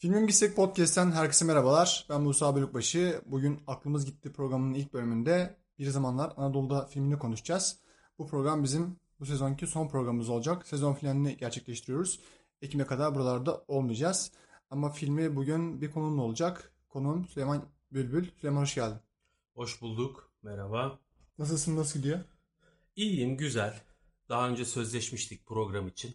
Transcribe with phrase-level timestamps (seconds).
[0.00, 2.06] Filmin Gitsek Podcast'ten herkese merhabalar.
[2.08, 3.22] Ben Musa Bölükbaşı.
[3.26, 7.80] Bugün Aklımız Gitti programının ilk bölümünde Bir Zamanlar Anadolu'da filmini konuşacağız.
[8.18, 10.66] Bu program bizim bu sezonki son programımız olacak.
[10.66, 12.20] Sezon finalini gerçekleştiriyoruz.
[12.62, 14.32] Ekim'e kadar buralarda olmayacağız.
[14.70, 16.72] Ama filmi bugün bir konuğumla olacak.
[16.88, 18.28] Konuğum Süleyman Bülbül.
[18.36, 19.00] Süleyman hoş geldin.
[19.54, 20.32] Hoş bulduk.
[20.42, 20.98] Merhaba.
[21.38, 22.20] Nasılsın, nasıl gidiyor?
[22.96, 23.80] İyiyim, güzel.
[24.28, 26.14] Daha önce sözleşmiştik program için.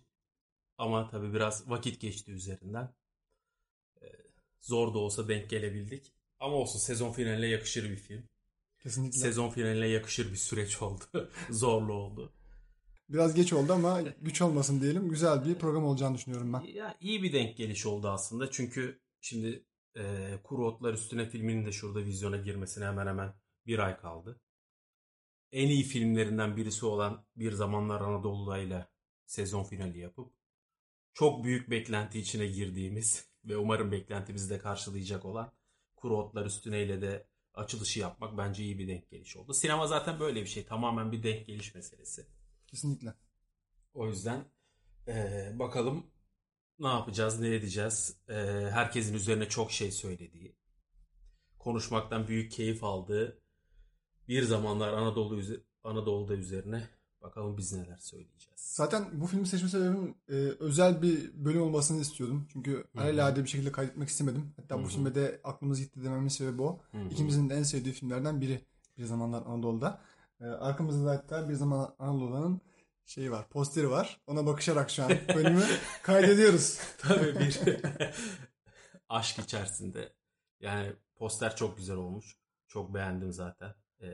[0.78, 2.94] Ama tabii biraz vakit geçti üzerinden.
[4.66, 6.14] Zor da olsa denk gelebildik.
[6.40, 8.24] Ama olsun sezon finaline yakışır bir film.
[8.84, 9.20] Kesinlikle.
[9.20, 11.04] Sezon finaline yakışır bir süreç oldu.
[11.50, 12.34] Zorlu oldu.
[13.10, 15.10] Biraz geç oldu ama güç olmasın diyelim.
[15.10, 16.62] Güzel bir program olacağını düşünüyorum ben.
[16.62, 18.52] Ya iyi bir denk geliş oldu aslında.
[18.52, 19.66] Çünkü şimdi
[19.98, 23.34] e, Kuru Otlar Üstüne filminin de şurada vizyona girmesine hemen hemen
[23.66, 24.42] bir ay kaldı.
[25.52, 28.88] En iyi filmlerinden birisi olan Bir Zamanlar Anadolu'da ile
[29.26, 30.34] sezon finali yapıp
[31.14, 35.52] çok büyük beklenti içine girdiğimiz ve umarım beklentimizi de karşılayacak olan
[35.96, 39.54] Kuru Otlar Üstüne ile de açılışı yapmak bence iyi bir denk geliş oldu.
[39.54, 40.66] Sinema zaten böyle bir şey.
[40.66, 42.28] Tamamen bir denk geliş meselesi.
[42.68, 43.14] Kesinlikle.
[43.94, 44.46] O yüzden
[45.08, 46.08] eee, bakalım
[46.80, 48.18] ne yapacağız, ne edeceğiz.
[48.30, 50.56] Eee, herkesin üzerine çok şey söylediği,
[51.60, 53.42] konuşmaktan büyük keyif aldığı
[54.28, 55.42] bir zamanlar Anadolu
[55.84, 56.90] Anadolu'da üzerine
[57.26, 58.56] bakalım biz neler söyleyeceğiz.
[58.56, 62.48] Zaten bu filmi seçme sebebim e, özel bir bölüm olmasını istiyordum.
[62.54, 64.54] Çünkü alelade bir şekilde kaydetmek istemedim.
[64.56, 66.80] Hatta bu filme de aklımız gitti dememin sebebi o.
[66.92, 67.10] Hı hı.
[67.12, 68.66] İkimizin de en sevdiği filmlerden biri
[68.98, 70.02] Bir Zamanlar Anadolu'da.
[70.42, 72.62] E, arkamızda da hatta Bir Zamanlar Anadolu'nun
[73.06, 74.22] şeyi var, posteri var.
[74.28, 75.64] Ona bakışarak şu an bölümü
[76.04, 76.80] kaydediyoruz.
[76.98, 77.60] Tabii bir
[79.10, 80.14] aşk içerisinde.
[80.60, 82.38] Yani poster çok güzel olmuş.
[82.68, 83.74] Çok beğendim zaten.
[84.02, 84.08] Ee,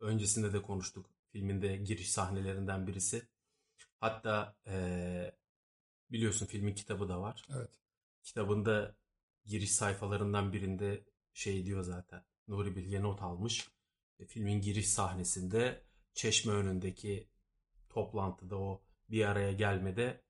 [0.00, 1.10] öncesinde de konuştuk.
[1.32, 3.28] Filminde giriş sahnelerinden birisi.
[4.00, 5.32] Hatta ee,
[6.10, 7.44] biliyorsun filmin kitabı da var.
[7.56, 7.70] Evet.
[8.22, 8.96] Kitabında
[9.44, 12.24] giriş sayfalarından birinde şey diyor zaten.
[12.48, 13.68] Nuri Bilge not almış.
[14.18, 15.82] E, Filmin giriş sahnesinde
[16.14, 17.28] çeşme önündeki
[17.88, 20.22] toplantıda o bir araya gelmede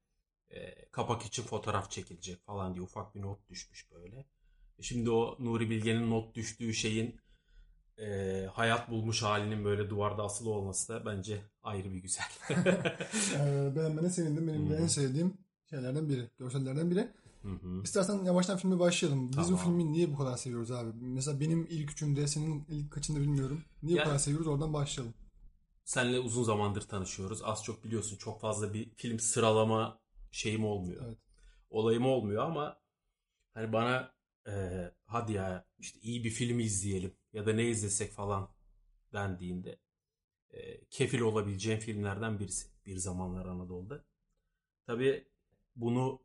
[0.50, 4.26] e, kapak için fotoğraf çekilecek falan diye ufak bir not düşmüş böyle.
[4.78, 7.20] E, Şimdi o Nuri Bilge'nin not düştüğü şeyin
[8.00, 12.26] e, hayat bulmuş halinin böyle duvarda asılı olması da bence ayrı bir güzel.
[13.38, 14.48] E, beğenmene sevindim.
[14.48, 15.38] Benim de en sevdiğim
[15.70, 17.08] şeylerden biri, görsellerden biri.
[17.42, 17.82] Hı hı.
[17.84, 19.28] İstersen yavaştan filme başlayalım.
[19.28, 19.58] Biz bu Tamam.
[19.64, 20.90] filmi niye bu kadar seviyoruz abi?
[21.00, 23.62] Mesela benim ilk üçünde, senin ilk kaçında bilmiyorum.
[23.82, 24.46] Niye Ya- bu kadar seviyoruz?
[24.46, 25.14] Oradan başlayalım.
[25.84, 27.40] Senle uzun zamandır tanışıyoruz.
[27.44, 29.98] Az çok biliyorsun çok fazla bir film sıralama
[30.30, 31.02] şeyim olmuyor.
[31.06, 31.18] Evet.
[31.70, 32.76] Olayım olmuyor ama
[33.54, 34.12] hani bana
[34.46, 34.52] e,
[35.06, 38.50] hadi ya işte iyi bir film izleyelim ya da ne izlesek falan
[39.12, 39.78] dendiğinde
[40.50, 42.68] e, kefil olabileceğim filmlerden birisi.
[42.86, 44.04] Bir zamanlar Anadolu'da.
[44.86, 45.28] Tabii
[45.76, 46.22] bunu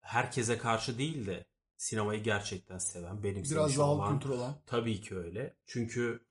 [0.00, 1.46] herkese karşı değil de
[1.76, 4.62] sinemayı gerçekten seven, benimsemiş Biraz daha olan kültür olan.
[4.66, 5.56] Tabii ki öyle.
[5.66, 6.26] Çünkü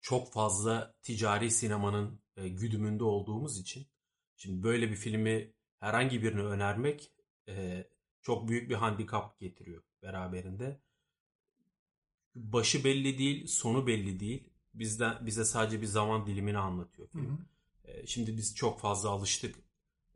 [0.00, 3.86] çok fazla ticari sinemanın e, güdümünde olduğumuz için
[4.36, 7.12] şimdi böyle bir filmi herhangi birine önermek
[7.48, 7.84] e,
[8.22, 10.80] çok büyük bir handikap getiriyor beraberinde.
[12.34, 14.48] Başı belli değil, sonu belli değil.
[14.74, 17.38] Bizden bize sadece bir zaman dilimini anlatıyor Hı film.
[17.84, 17.90] hı.
[17.90, 19.56] E, Şimdi biz çok fazla alıştık.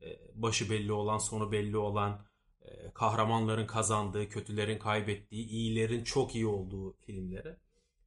[0.02, 2.26] E, Başı belli olan, sonu belli olan,
[2.62, 7.56] e, kahramanların kazandığı, kötülerin kaybettiği, iyilerin çok iyi olduğu filmlere.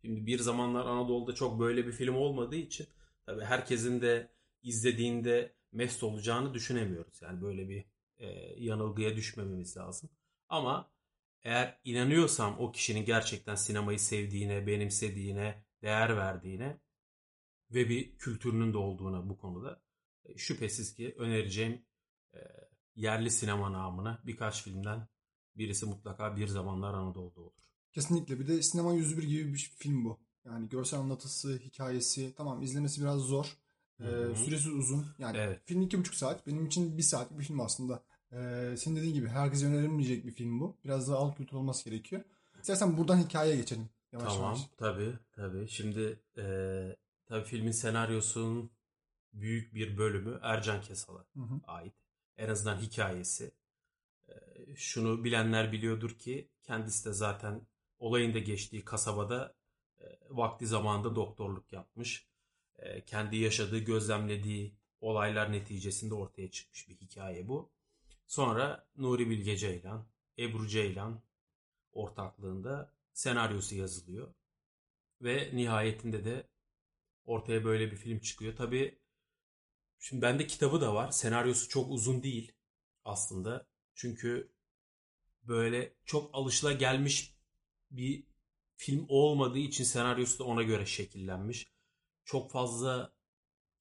[0.01, 2.87] Şimdi bir zamanlar Anadolu'da çok böyle bir film olmadığı için
[3.25, 4.31] tabii herkesin de
[4.63, 7.21] izlediğinde mest olacağını düşünemiyoruz.
[7.21, 7.85] Yani böyle bir
[8.17, 8.27] e,
[8.63, 10.09] yanılgıya düşmememiz lazım.
[10.49, 10.91] Ama
[11.45, 16.79] eğer inanıyorsam o kişinin gerçekten sinemayı sevdiğine, benimsediğine, değer verdiğine
[17.72, 19.81] ve bir kültürünün de olduğuna bu konuda
[20.25, 21.85] e, şüphesiz ki önereceğim
[22.34, 22.39] e,
[22.95, 25.07] yerli sinema namına birkaç filmden
[25.55, 27.51] birisi mutlaka bir zamanlar Anadolu'da olur.
[27.91, 28.39] Kesinlikle.
[28.39, 30.19] Bir de sinema 101 gibi bir film bu.
[30.45, 32.34] Yani görsel anlatısı, hikayesi.
[32.38, 33.57] Tamam izlemesi biraz zor.
[34.00, 35.05] Ee, süresi uzun.
[35.19, 35.61] Yani Evet.
[35.66, 36.47] film iki buçuk saat.
[36.47, 38.03] Benim için bir saatlik bir film aslında.
[38.35, 40.78] Ee, senin dediğin gibi herkese önerilmeyecek bir film bu.
[40.84, 42.22] Biraz daha alt kültür olması gerekiyor.
[42.61, 43.90] İstersen buradan hikayeye geçelim.
[44.11, 44.70] Yavaş Tamam, yavaş.
[44.78, 45.67] tabii, tabii.
[45.67, 46.96] Şimdi eee
[47.26, 48.72] tabii filmin senaryosunun
[49.34, 51.59] büyük bir bölümü Ercan Kesal'a Hı hı.
[51.67, 51.93] ait.
[52.37, 53.52] En azından hikayesi.
[54.29, 54.35] Eee,
[54.76, 57.61] şunu bilenler biliyordur ki kendisi de zaten
[57.99, 59.55] olayın da geçtiği kasabada
[60.02, 62.28] eee, vakti zamanında doktorluk yapmış.
[62.79, 67.70] Eee, kendi yaşadığı, gözlemlediği olaylar neticesinde ortaya çıkmış bir hikaye bu.
[68.27, 70.07] Sonra Nuri Bilge Ceylan,
[70.39, 71.22] Ebru Ceylan
[71.91, 74.33] ortaklığında senaryosu yazılıyor.
[75.22, 76.47] Ve nihayetinde de
[77.25, 78.55] ortaya böyle bir film çıkıyor.
[78.55, 78.99] Tabii
[79.99, 81.11] şimdi bende kitabı da var.
[81.11, 82.51] Senaryosu çok uzun değil
[83.05, 83.67] aslında.
[83.95, 84.51] Çünkü
[85.43, 87.35] böyle çok alışılagelmiş
[87.91, 88.23] bir
[88.75, 91.67] film olmadığı için senaryosu da ona göre şekillenmiş.
[92.25, 93.13] Çok fazla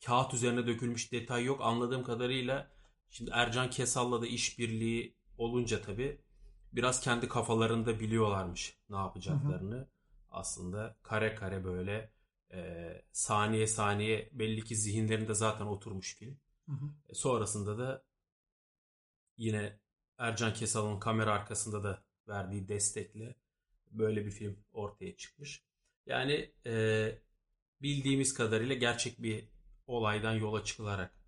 [0.07, 1.61] kağıt üzerine dökülmüş detay yok.
[1.63, 2.71] Anladığım kadarıyla
[3.11, 6.21] şimdi Ercan Kesal'la da işbirliği olunca tabii
[6.73, 9.75] biraz kendi kafalarında biliyorlarmış ne yapacaklarını.
[9.75, 9.89] Hı hı.
[10.31, 12.11] Aslında kare kare böyle
[12.53, 16.39] e, saniye saniye belli ki zihinlerinde zaten oturmuş film.
[16.69, 16.87] Hı hı.
[17.09, 18.05] E, sonrasında da
[19.37, 19.79] yine
[20.19, 23.35] Ercan Kesal'ın kamera arkasında da verdiği destekle
[23.91, 25.63] böyle bir film ortaya çıkmış.
[26.07, 27.19] Yani e,
[27.83, 29.49] bildiğimiz kadarıyla gerçek bir
[29.87, 31.24] olaydan yola çıkılarak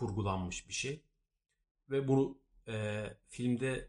[0.00, 1.04] kurgulanmış bir şey.
[1.90, 2.38] Ve bunu
[2.68, 3.88] e, filmde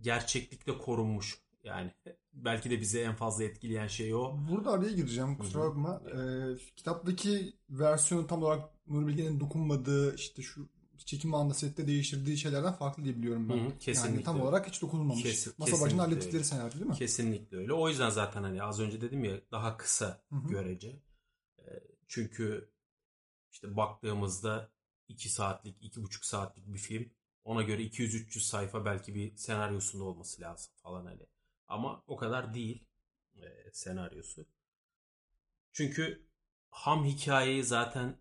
[0.00, 1.38] gerçeklikle korunmuş.
[1.64, 1.94] Yani
[2.32, 4.36] belki de bize en fazla etkileyen şey o.
[4.50, 6.02] Burada araya gireceğim kusura bakma.
[6.06, 10.68] Ee, kitaptaki versiyonu tam olarak Nuri Bilge'nin dokunmadığı işte şu
[11.04, 13.58] çekim anında sette değiştirdiği şeylerden farklı diye biliyorum ben.
[13.58, 14.14] Hı hı, kesinlikle.
[14.14, 15.22] Yani tam olarak hiç dokunulmamış.
[15.22, 16.94] Kes, Masa başında hallettikleri senaryo değil mi?
[16.94, 17.72] Kesinlikle öyle.
[17.72, 20.48] O yüzden zaten hani az önce dedim ya daha kısa hı hı.
[20.48, 21.02] görece.
[21.58, 21.62] Ee,
[22.08, 22.70] çünkü
[23.52, 24.72] işte baktığımızda
[25.08, 27.12] 2 saatlik, 2,5 saatlik bir film.
[27.44, 31.26] Ona göre 200-300 sayfa belki bir senaryosunda olması lazım falan hani.
[31.68, 32.84] Ama o kadar değil
[33.36, 34.46] e, senaryosu.
[35.72, 36.26] Çünkü
[36.70, 38.20] ham hikayeyi zaten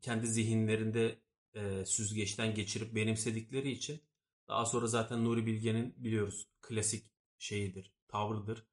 [0.00, 1.18] kendi zihinlerinde
[1.54, 4.02] e, süzgeçten geçirip benimsedikleri için
[4.48, 8.66] daha sonra zaten Nuri Bilge'nin biliyoruz klasik şeyidir, tavrıdır.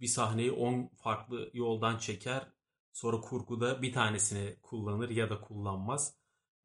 [0.00, 2.52] Bir sahneyi 10 farklı yoldan çeker.
[2.92, 6.14] Sonra kurguda bir tanesini kullanır ya da kullanmaz.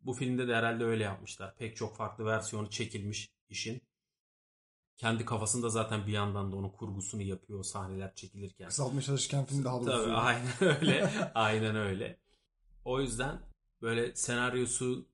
[0.02, 1.56] Bu filmde de herhalde öyle yapmışlar.
[1.56, 3.82] Pek çok farklı versiyonu çekilmiş işin.
[4.98, 8.68] Kendi kafasında zaten bir yandan da onun kurgusunu yapıyor sahneler çekilirken.
[8.68, 11.12] Kısaltmaya çalışırken film daha da Tabii aynen öyle.
[11.36, 12.20] aynen öyle.
[12.86, 13.42] O yüzden
[13.82, 15.08] böyle senaryosu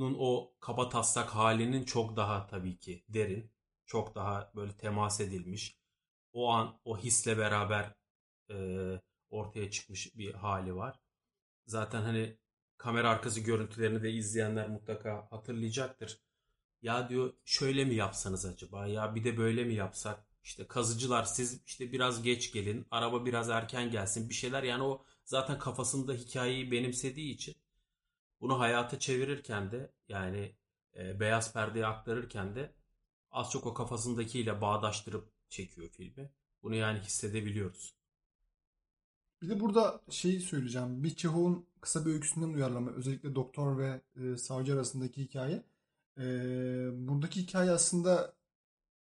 [0.00, 3.50] o kaba taslak halinin çok daha tabii ki derin,
[3.86, 5.76] çok daha böyle temas edilmiş.
[6.32, 7.94] O an o hisle beraber
[8.50, 8.56] e,
[9.30, 11.00] ortaya çıkmış bir hali var.
[11.66, 12.36] Zaten hani
[12.82, 16.20] kamera arkası görüntülerini de izleyenler mutlaka hatırlayacaktır.
[16.82, 18.86] Ya diyor şöyle mi yapsanız acaba?
[18.86, 20.26] Ya bir de böyle mi yapsak?
[20.44, 25.04] İşte kazıcılar siz işte biraz geç gelin, araba biraz erken gelsin bir şeyler yani o
[25.24, 27.54] zaten kafasında hikayeyi benimsediği için
[28.40, 30.56] bunu hayata çevirirken de yani
[30.96, 32.74] e, beyaz perdeye aktarırken de
[33.30, 36.32] az çok o kafasındakiyle bağdaştırıp çekiyor filmi.
[36.62, 38.01] Bunu yani hissedebiliyoruz.
[39.42, 41.04] Bir de burada şeyi söyleyeceğim.
[41.04, 42.90] Bir Çehov'un kısa bir öyküsünden uyarlama.
[42.90, 45.62] Özellikle doktor ve e, savcı arasındaki hikaye.
[46.18, 46.24] E,
[47.08, 48.32] buradaki hikaye aslında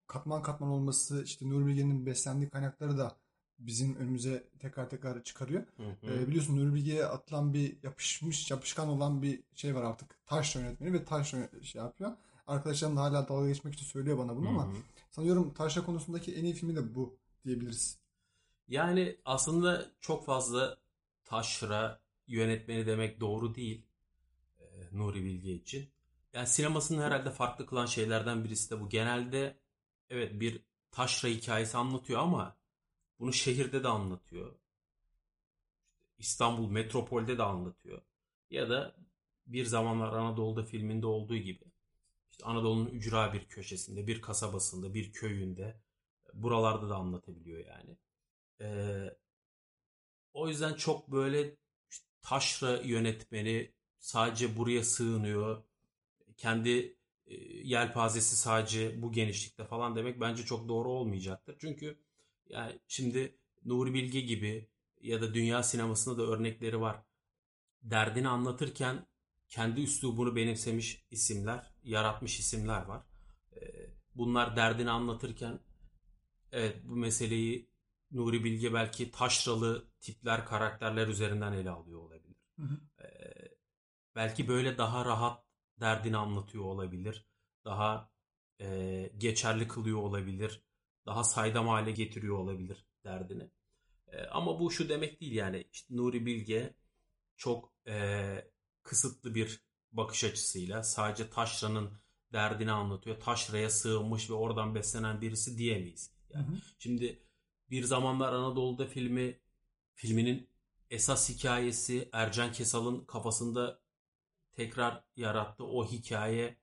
[0.06, 3.17] katman katman olması, işte Nuri Bilge'nin beslendiği kaynakları da
[3.58, 5.62] bizim önümüze tekrar tekrar çıkarıyor.
[5.76, 6.12] Hı hı.
[6.12, 10.26] E, biliyorsun Nuri Bilge'ye atılan bir yapışmış, yapışkan olan bir şey var artık.
[10.26, 11.31] Taş yönetmeni ve taş
[11.62, 12.12] şey yapıyor.
[12.46, 14.55] Arkadaşlarım da hala dalga geçmek için söylüyor bana bunu hı hı.
[14.55, 14.73] ama
[15.11, 17.99] sanıyorum taşla konusundaki en iyi filmi de bu diyebiliriz.
[18.69, 20.79] Yani aslında çok fazla
[21.25, 23.87] taşra yönetmeni demek doğru değil
[24.61, 25.91] e, Nuri Bilge için.
[26.32, 28.88] Yani sinemasının herhalde farklı kılan şeylerden birisi de bu.
[28.88, 29.59] Genelde
[30.11, 32.56] evet bir taşra hikayesi anlatıyor ama
[33.19, 34.55] bunu şehirde de anlatıyor.
[36.19, 38.03] İstanbul metropolde de anlatıyor.
[38.50, 38.97] Ya da
[39.47, 41.65] bir zamanlar Anadolu'da filminde olduğu gibi
[42.31, 45.81] işte Anadolu'nun ücra bir köşesinde, bir kasabasında, bir köyünde
[46.34, 47.96] buralarda da anlatabiliyor yani.
[48.60, 49.17] Ee,
[50.32, 51.56] o yüzden çok böyle
[52.22, 55.62] taşra yönetmeni sadece buraya sığınıyor.
[56.36, 56.96] Kendi
[57.27, 57.34] e,
[57.65, 61.56] yelpazesi sadece bu genişlikte falan demek bence çok doğru olmayacaktır.
[61.60, 61.98] Çünkü
[62.48, 64.69] yani şimdi Nuri Bilge gibi
[65.00, 67.03] ya da dünya sinemasında da örnekleri var.
[67.82, 69.06] Derdini anlatırken
[69.48, 73.03] kendi üslubunu benimsemiş isimler, yaratmış isimler var.
[74.15, 75.60] Bunlar derdini anlatırken
[76.53, 77.68] evet bu meseleyi
[78.10, 82.36] Nuri Bilge belki taşralı tipler, karakterler üzerinden ele alıyor olabilir.
[82.56, 83.03] Hı hı.
[83.03, 83.48] Ee,
[84.15, 85.44] belki böyle daha rahat
[85.81, 87.27] derdini anlatıyor olabilir.
[87.65, 88.10] Daha
[88.60, 90.62] e, geçerli kılıyor olabilir
[91.08, 93.50] daha saydam hale getiriyor olabilir derdini.
[94.12, 96.74] E, ama bu şu demek değil yani işte Nuri Bilge
[97.36, 98.50] çok e,
[98.82, 99.60] kısıtlı bir
[99.93, 101.91] bakış açısıyla sadece Taşra'nın
[102.32, 103.20] derdini anlatıyor.
[103.20, 106.10] Taşra'ya sığınmış ve oradan beslenen birisi diyemeyiz.
[106.34, 106.56] Yani hı hı.
[106.79, 107.22] Şimdi
[107.70, 109.41] bir zamanlar Anadolu'da filmi
[109.94, 110.48] filminin
[110.91, 113.81] esas hikayesi Ercan Kesal'ın kafasında
[114.53, 116.56] tekrar yarattığı o hikaye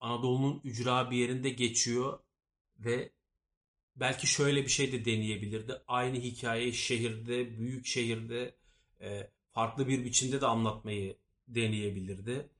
[0.00, 2.18] Anadolu'nun ücra bir yerinde geçiyor
[2.78, 3.12] ve
[3.96, 5.82] belki şöyle bir şey de deneyebilirdi.
[5.88, 8.56] Aynı hikayeyi şehirde, büyük şehirde
[9.00, 11.16] e, farklı bir biçimde de anlatmayı
[11.48, 12.50] deneyebilirdi.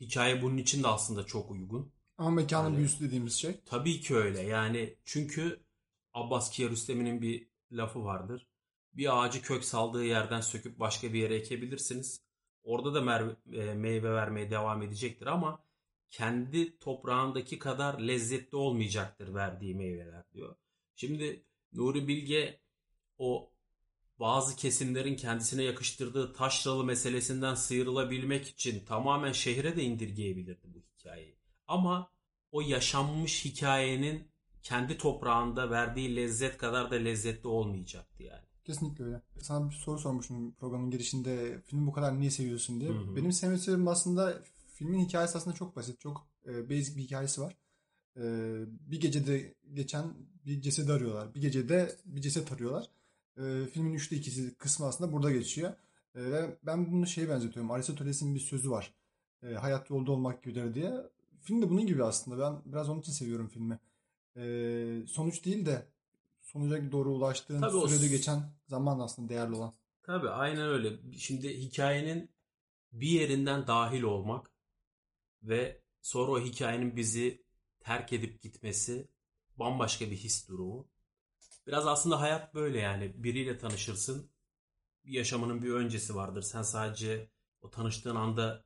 [0.00, 1.92] Hikaye bunun için de aslında çok uygun.
[2.18, 3.60] Ama mekanın yani, büyüsü dediğimiz şey.
[3.66, 4.40] Tabii ki öyle.
[4.40, 5.60] Yani çünkü
[6.18, 8.46] Abbas Kiarostami'nin bir lafı vardır.
[8.92, 12.22] Bir ağacı kök saldığı yerden söküp başka bir yere ekebilirsiniz.
[12.62, 15.64] Orada da e, meyve vermeye devam edecektir ama
[16.10, 20.56] kendi toprağındaki kadar lezzetli olmayacaktır verdiği meyveler diyor.
[20.96, 22.60] Şimdi Nuri Bilge
[23.18, 23.52] o
[24.20, 31.38] bazı kesimlerin kendisine yakıştırdığı taşralı meselesinden sıyrılabilmek için tamamen şehre de indirgeyebilirdi bu hikayeyi.
[31.66, 32.12] Ama
[32.52, 34.27] o yaşanmış hikayenin
[34.68, 38.42] kendi toprağında verdiği lezzet kadar da lezzetli olmayacaktı yani.
[38.64, 39.22] Kesinlikle öyle.
[39.40, 41.62] Sana bir soru sormuştum programın girişinde.
[41.66, 42.90] Filmi bu kadar niye seviyorsun diye.
[42.90, 43.16] Hı hı.
[43.16, 44.42] Benim sevme sebebim aslında
[44.74, 46.00] filmin hikayesi aslında çok basit.
[46.00, 47.56] Çok e, basic bir hikayesi var.
[48.16, 48.22] E,
[48.90, 50.14] bir gecede geçen
[50.46, 51.34] bir ceset arıyorlar.
[51.34, 52.90] Bir gecede bir ceset arıyorlar.
[53.36, 55.72] E, filmin üçte ikisi kısmı aslında burada geçiyor.
[56.14, 57.70] E, ve ben bunu şeye benzetiyorum.
[57.70, 58.94] Aristoteles'in bir sözü var.
[59.42, 60.92] E, hayat yolda olmak gibidir diye.
[61.40, 62.38] Film de bunun gibi aslında.
[62.38, 63.78] Ben biraz onun için seviyorum filmi.
[64.38, 65.92] E, sonuç değil de
[66.40, 68.08] sonuca doğru ulaştığın Tabii sürede o...
[68.08, 69.74] geçen zaman aslında değerli olan.
[70.02, 71.18] Tabii aynen öyle.
[71.18, 72.30] Şimdi hikayenin
[72.92, 74.50] bir yerinden dahil olmak
[75.42, 77.44] ve sonra o hikayenin bizi
[77.80, 79.08] terk edip gitmesi
[79.56, 80.88] bambaşka bir his durumu.
[81.66, 83.24] Biraz aslında hayat böyle yani.
[83.24, 84.30] Biriyle tanışırsın.
[85.04, 86.42] Bir yaşamının bir öncesi vardır.
[86.42, 87.30] Sen sadece
[87.62, 88.64] o tanıştığın anda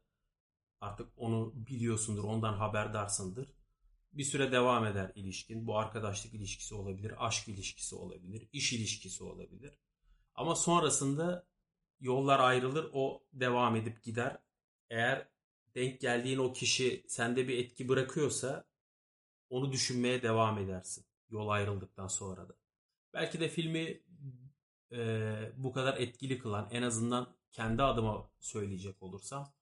[0.81, 3.62] artık onu biliyorsundur, ondan haberdarsındır.
[4.12, 5.66] Bir süre devam eder ilişkin.
[5.66, 9.78] Bu arkadaşlık ilişkisi olabilir, aşk ilişkisi olabilir, iş ilişkisi olabilir.
[10.35, 11.47] Ama sonrasında
[12.00, 14.38] yollar ayrılır, o devam edip gider.
[14.90, 15.28] Eğer
[15.75, 18.64] denk geldiğin o kişi sende bir etki bırakıyorsa
[19.50, 21.04] onu düşünmeye devam edersin.
[21.31, 22.57] Yol ayrıldıktan sonra da.
[23.14, 24.02] Belki de filmi
[24.92, 29.52] e, bu kadar etkili kılan en azından kendi adıma söyleyecek olursam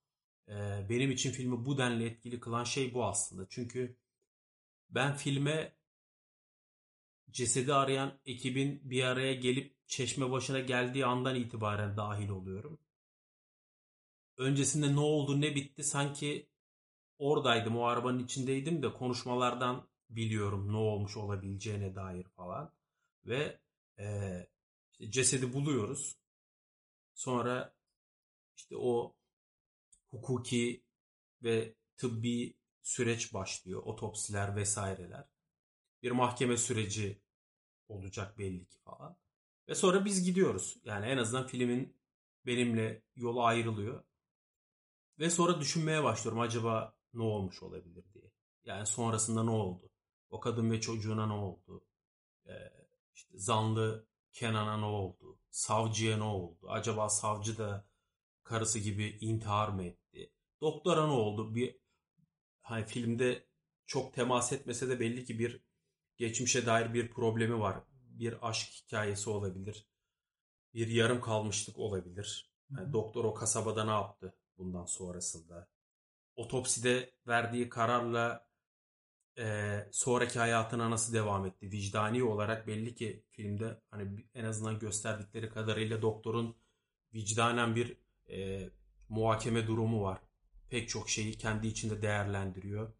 [0.47, 3.45] e, benim için filmi bu denli etkili kılan şey bu aslında.
[3.49, 3.97] Çünkü
[4.91, 5.75] ben filme
[7.31, 12.79] cesedi arayan ekibin bir araya gelip çeşme başına geldiği andan itibaren dahil oluyorum.
[14.37, 16.49] Öncesinde ne oldu ne bitti sanki
[17.17, 22.73] oradaydım o arabanın içindeydim de konuşmalardan biliyorum ne olmuş olabileceğine dair falan.
[23.25, 23.59] Ve
[23.99, 24.47] e,
[24.91, 26.17] işte cesedi buluyoruz.
[27.13, 27.75] Sonra
[28.55, 29.15] işte o
[30.09, 30.83] hukuki
[31.43, 33.83] ve tıbbi süreç başlıyor.
[33.83, 35.25] Otopsiler vesaireler.
[36.03, 37.21] Bir mahkeme süreci
[37.87, 39.17] olacak belli ki falan.
[39.67, 40.77] Ve sonra biz gidiyoruz.
[40.83, 41.97] Yani en azından filmin
[42.45, 44.03] benimle yolu ayrılıyor.
[45.19, 48.31] Ve sonra düşünmeye başlıyorum acaba ne olmuş olabilir diye.
[48.65, 49.89] Yani sonrasında ne oldu?
[50.29, 51.85] O kadın ve çocuğuna ne oldu?
[52.47, 52.71] Ee,
[53.15, 55.39] işte zanlı Kenan'a ne oldu?
[55.51, 56.69] Savcıya ne oldu?
[56.69, 57.85] Acaba savcı da
[58.43, 60.33] karısı gibi intihar mı etti?
[60.61, 61.55] Doktora ne oldu?
[61.55, 61.80] Bir
[62.71, 63.45] hani filmde
[63.85, 65.61] çok temas etmese de belli ki bir
[66.17, 67.77] geçmişe dair bir problemi var.
[67.91, 69.87] Bir aşk hikayesi olabilir.
[70.73, 72.51] Bir yarım kalmışlık olabilir.
[72.77, 75.67] Yani doktor o kasabada ne yaptı bundan sonrasında?
[76.35, 78.47] Otopside verdiği kararla
[79.37, 81.71] e, sonraki hayatına nasıl devam etti?
[81.71, 86.55] Vicdani olarak belli ki filmde hani en azından gösterdikleri kadarıyla doktorun
[87.13, 87.97] vicdanen bir
[88.29, 88.69] e,
[89.09, 90.21] muhakeme durumu var
[90.71, 92.93] pek çok şeyi kendi içinde değerlendiriyor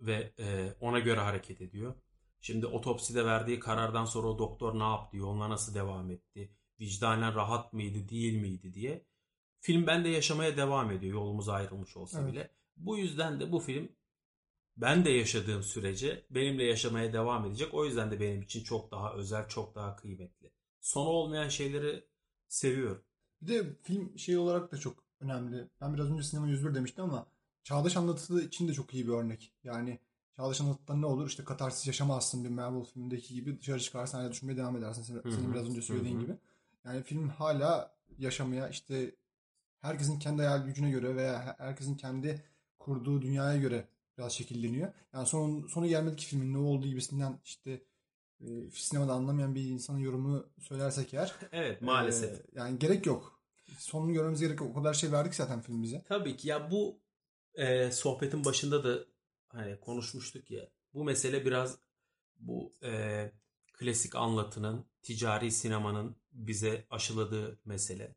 [0.00, 1.94] ve e, ona göre hareket ediyor.
[2.40, 7.72] Şimdi otopside verdiği karardan sonra o doktor ne yaptı, yoluna nasıl devam etti, vicdanen rahat
[7.72, 9.06] mıydı, değil miydi diye.
[9.60, 12.32] Film bende yaşamaya devam ediyor yolumuz ayrılmış olsa evet.
[12.32, 12.50] bile.
[12.76, 13.88] Bu yüzden de bu film
[14.76, 17.74] ben de yaşadığım sürece benimle yaşamaya devam edecek.
[17.74, 20.50] O yüzden de benim için çok daha özel, çok daha kıymetli.
[20.80, 22.04] Sonu olmayan şeyleri
[22.48, 23.04] seviyorum.
[23.42, 25.68] Bir de film şey olarak da çok önemli.
[25.80, 27.26] Ben biraz önce sinema 101 demiştim ama
[27.62, 29.52] Çağdaş Anlatısı için de çok iyi bir örnek.
[29.64, 29.98] Yani
[30.36, 31.28] Çağdaş Anlatı'da ne olur?
[31.28, 35.02] İşte katarsis yaşamazsın bir Marvel filmindeki gibi dışarı çıkarsan hala düşünmeye devam edersin.
[35.02, 36.36] Senin, senin biraz önce söylediğin gibi.
[36.84, 39.14] Yani film hala yaşamaya işte
[39.80, 42.44] herkesin kendi hayal gücüne göre veya herkesin kendi
[42.78, 44.92] kurduğu dünyaya göre biraz şekilleniyor.
[45.12, 47.82] Yani son, sonu gelmedeki filmin ne olduğu gibisinden işte
[48.40, 51.34] e, sinemada anlamayan bir insanın yorumu söylersek eğer.
[51.52, 52.40] Evet maalesef.
[52.40, 53.35] E, yani gerek yok
[53.78, 56.04] sonunu görmemiz gerek o kadar şey verdik zaten film bize.
[56.08, 57.00] Tabii ki ya bu
[57.54, 59.04] e, sohbetin başında da
[59.48, 61.78] hani konuşmuştuk ya bu mesele biraz
[62.38, 63.32] bu e,
[63.72, 68.16] klasik anlatının ticari sinemanın bize aşıladığı mesele.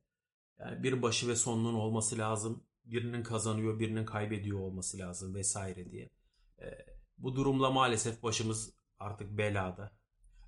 [0.59, 2.63] Yani bir başı ve sonunun olması lazım.
[2.85, 6.09] Birinin kazanıyor, birinin kaybediyor olması lazım vesaire diye.
[6.61, 6.85] E,
[7.17, 9.91] bu durumla maalesef başımız artık belada.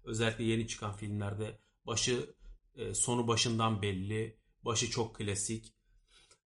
[0.03, 2.35] Özellikle yeni çıkan filmlerde başı
[2.75, 5.73] e, sonu başından belli Başı çok klasik.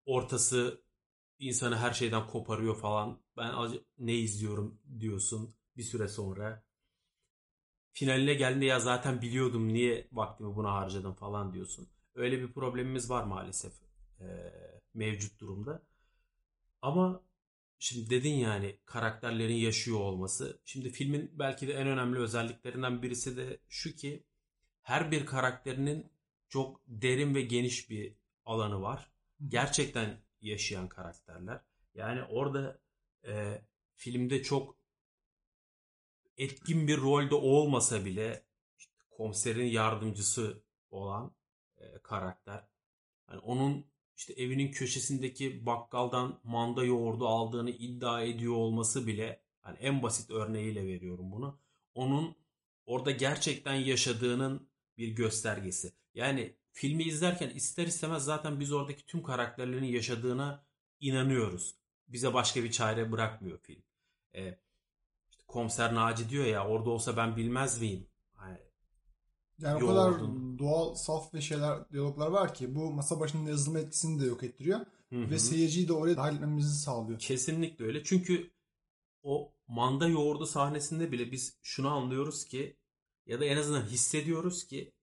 [0.06, 0.84] Ortası
[1.38, 3.22] insanı her şeyden koparıyor falan.
[3.36, 3.54] Ben
[3.98, 6.64] ne izliyorum diyorsun bir süre sonra.
[7.92, 11.88] Finaline geldiğinde ya zaten biliyordum niye vaktimi buna harcadım falan diyorsun.
[12.14, 13.72] Öyle bir problemimiz var maalesef
[14.20, 14.26] e,
[14.94, 15.82] mevcut durumda.
[16.82, 17.22] Ama
[17.78, 20.60] şimdi dedin yani karakterlerin yaşıyor olması.
[20.64, 24.24] Şimdi filmin belki de en önemli özelliklerinden birisi de şu ki
[24.82, 26.13] her bir karakterinin
[26.54, 29.12] çok derin ve geniş bir alanı var.
[29.48, 31.60] Gerçekten yaşayan karakterler.
[31.94, 32.80] Yani orada
[33.26, 33.62] e,
[33.94, 34.76] filmde çok
[36.36, 38.46] etkin bir rolde olmasa bile
[38.78, 41.34] işte komiserin yardımcısı olan
[41.76, 42.68] e, karakter.
[43.30, 50.02] Yani onun işte evinin köşesindeki bakkaldan manda yoğurdu aldığını iddia ediyor olması bile hani en
[50.02, 51.60] basit örneğiyle veriyorum bunu.
[51.94, 52.36] Onun
[52.86, 54.68] orada gerçekten yaşadığının
[54.98, 56.03] bir göstergesi.
[56.14, 60.64] Yani filmi izlerken ister istemez zaten biz oradaki tüm karakterlerin yaşadığına
[61.00, 61.74] inanıyoruz.
[62.08, 63.82] Bize başka bir çare bırakmıyor film.
[64.34, 64.58] Ee,
[65.30, 68.06] işte Komiser Naci diyor ya orada olsa ben bilmez miyim?
[68.34, 68.58] Hani,
[69.58, 70.20] yani o kadar
[70.58, 74.80] doğal, saf ve şeyler, diyaloglar var ki bu masa başının yazılma etkisini de yok ettiriyor.
[75.10, 75.30] Hı-hı.
[75.30, 77.18] Ve seyirciyi de oraya dahil etmemizi sağlıyor.
[77.18, 78.04] Kesinlikle öyle.
[78.04, 78.50] Çünkü
[79.22, 82.76] o manda yoğurdu sahnesinde bile biz şunu anlıyoruz ki
[83.26, 84.93] ya da en azından hissediyoruz ki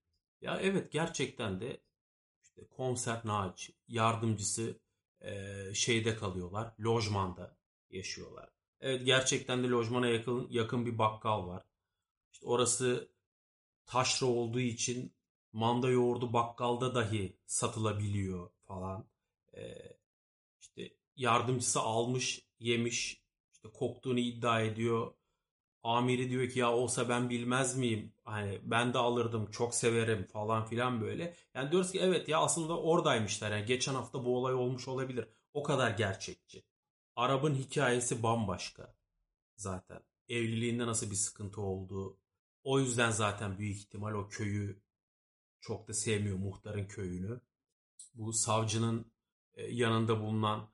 [0.41, 1.81] ya evet gerçekten de
[2.43, 4.79] işte konser Naci yardımcısı
[5.21, 6.73] e, şeyde kalıyorlar.
[6.79, 7.57] Lojmanda
[7.89, 8.49] yaşıyorlar.
[8.79, 11.63] Evet gerçekten de lojmana yakın, yakın bir bakkal var.
[12.33, 13.11] İşte orası
[13.85, 15.13] taşra olduğu için
[15.53, 19.05] manda yoğurdu bakkalda dahi satılabiliyor falan.
[19.53, 19.97] Ee,
[20.61, 23.21] işte yardımcısı almış, yemiş,
[23.53, 25.13] işte koktuğunu iddia ediyor.
[25.83, 28.13] Amiri diyor ki ya olsa ben bilmez miyim?
[28.31, 31.35] Hani ben de alırdım, çok severim falan filan böyle.
[31.53, 33.51] Yani diyoruz ki evet ya aslında oradaymışlar.
[33.51, 35.27] Yani geçen hafta bu olay olmuş olabilir.
[35.53, 36.65] O kadar gerçekçi.
[37.15, 38.95] Arap'ın hikayesi bambaşka
[39.55, 39.99] zaten.
[40.29, 42.19] Evliliğinde nasıl bir sıkıntı olduğu.
[42.63, 44.81] O yüzden zaten büyük ihtimal o köyü
[45.61, 47.41] çok da sevmiyor muhtarın köyünü.
[48.13, 49.11] Bu savcının
[49.53, 50.69] e, yanında bulunan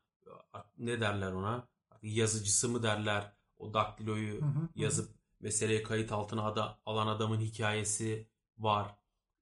[0.78, 1.68] ne derler ona?
[2.02, 3.34] Yazıcısı mı derler?
[3.58, 4.42] O daktiloyu
[4.76, 8.96] yazıp meseleyi kayıt altına alan adamın hikayesi var.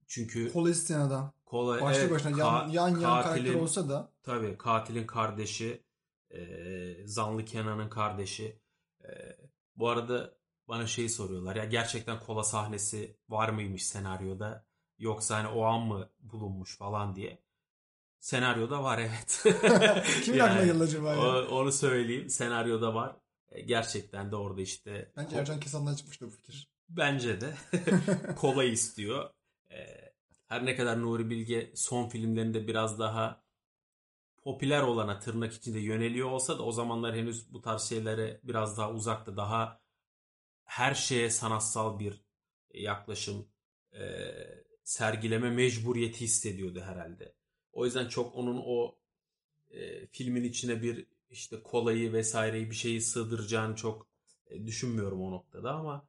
[0.07, 1.33] Çünkü kola isteyen adam.
[1.45, 4.11] Kola, Başlı evet, başına yan, yan, yan katilin, karakter olsa da.
[4.23, 5.83] Tabii katilin kardeşi
[6.29, 8.61] e, Zanlı Kenan'ın kardeşi.
[9.03, 9.09] E,
[9.75, 10.33] bu arada
[10.67, 14.65] bana şey soruyorlar ya gerçekten kola sahnesi var mıymış senaryoda
[14.97, 17.45] yoksa hani o an mı bulunmuş falan diye.
[18.19, 19.43] Senaryoda var evet.
[20.23, 21.47] Kim yani, aklına geldi acaba ya?
[21.47, 22.29] Onu söyleyeyim.
[22.29, 23.15] Senaryoda var.
[23.55, 25.11] E, gerçekten de orada işte.
[25.17, 26.69] Bence Ercan Kesan'dan çıkmıştı bu fikir.
[26.89, 27.53] Bence de.
[28.35, 29.29] kola istiyor.
[29.71, 29.77] E,
[30.47, 33.43] her ne kadar Nuri Bilge son filmlerinde biraz daha
[34.37, 38.91] popüler olana tırnak içinde yöneliyor olsa da o zamanlar henüz bu tarz şeylere biraz daha
[38.91, 39.37] uzaktı.
[39.37, 39.81] Daha
[40.63, 42.25] her şeye sanatsal bir
[42.73, 43.47] yaklaşım
[43.93, 44.31] e,
[44.83, 47.35] sergileme mecburiyeti hissediyordu herhalde.
[47.73, 48.95] O yüzden çok onun o
[49.69, 54.07] e, filmin içine bir işte kolayı vesaireyi bir şeyi sığdıracağını çok
[54.47, 56.07] e, düşünmüyorum o noktada ama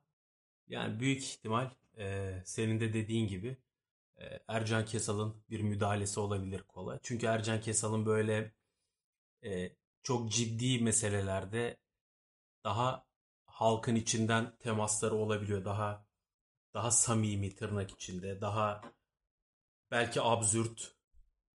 [0.69, 3.57] yani büyük ihtimal e, senin de dediğin gibi
[4.19, 6.99] e, Ercan Kesal'ın bir müdahalesi olabilir kola.
[7.03, 8.53] Çünkü Ercan Kesal'ın böyle
[9.45, 11.77] e, çok ciddi meselelerde
[12.65, 13.07] daha
[13.47, 15.65] halkın içinden temasları olabiliyor.
[15.65, 16.07] Daha
[16.75, 18.83] daha samimi tırnak içinde, daha
[19.91, 20.95] belki absürt,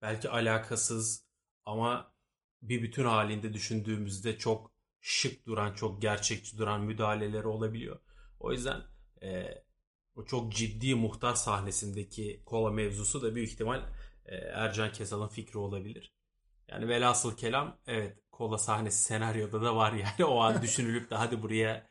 [0.01, 1.25] belki alakasız
[1.65, 2.16] ama
[2.61, 7.99] bir bütün halinde düşündüğümüzde çok şık duran, çok gerçekçi duran müdahaleleri olabiliyor.
[8.39, 8.81] O yüzden
[9.21, 9.63] e,
[10.15, 13.81] o çok ciddi muhtar sahnesindeki kola mevzusu da büyük ihtimal
[14.25, 16.13] e, Ercan Kesal'ın fikri olabilir.
[16.67, 21.41] Yani velhasıl kelam evet kola sahnesi senaryoda da var yani o an düşünülüp de hadi
[21.41, 21.87] buraya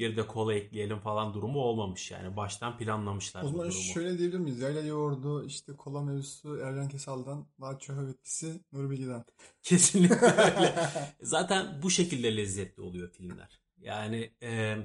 [0.00, 3.42] bir de kola ekleyelim falan durumu olmamış yani baştan planlamışlar.
[3.42, 3.82] O zaman durumu.
[3.82, 4.60] şöyle diyebilir miyiz?
[4.60, 9.24] Yayla yoğurdu işte kola mevzusu Ercan Kesal'dan daha çöhöv etkisi Nuri Bilge'den.
[9.62, 10.74] Kesinlikle öyle.
[11.22, 13.60] Zaten bu şekilde lezzetli oluyor filmler.
[13.78, 14.76] Yani e,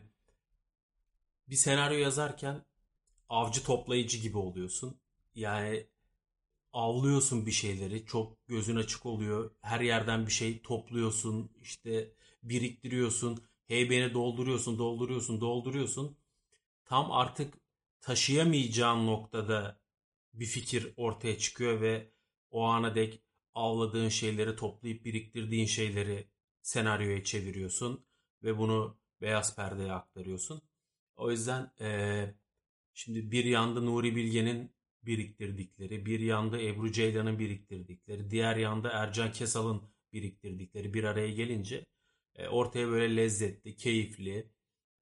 [1.49, 2.65] bir senaryo yazarken
[3.29, 4.97] avcı toplayıcı gibi oluyorsun.
[5.35, 5.87] Yani
[6.73, 8.05] avlıyorsun bir şeyleri.
[8.05, 9.51] Çok gözün açık oluyor.
[9.61, 11.49] Her yerden bir şey topluyorsun.
[11.61, 12.11] işte
[12.43, 13.43] biriktiriyorsun.
[13.67, 16.17] Heybeni dolduruyorsun, dolduruyorsun, dolduruyorsun.
[16.85, 17.53] Tam artık
[18.01, 19.79] taşıyamayacağın noktada
[20.33, 22.11] bir fikir ortaya çıkıyor ve
[22.51, 23.21] o ana dek
[23.53, 26.27] avladığın şeyleri toplayıp biriktirdiğin şeyleri
[26.61, 28.05] senaryoya çeviriyorsun
[28.43, 30.61] ve bunu beyaz perdeye aktarıyorsun.
[31.15, 32.35] O yüzden ee,
[32.95, 34.71] Şimdi bir yanda Nuri Bilge'nin
[35.03, 39.81] biriktirdikleri, bir yanda Ebru Ceylan'ın biriktirdikleri, diğer yanda Ercan Kesal'ın
[40.13, 41.85] biriktirdikleri bir araya gelince e,
[42.51, 44.49] ortaya böyle lezzetli, keyifli,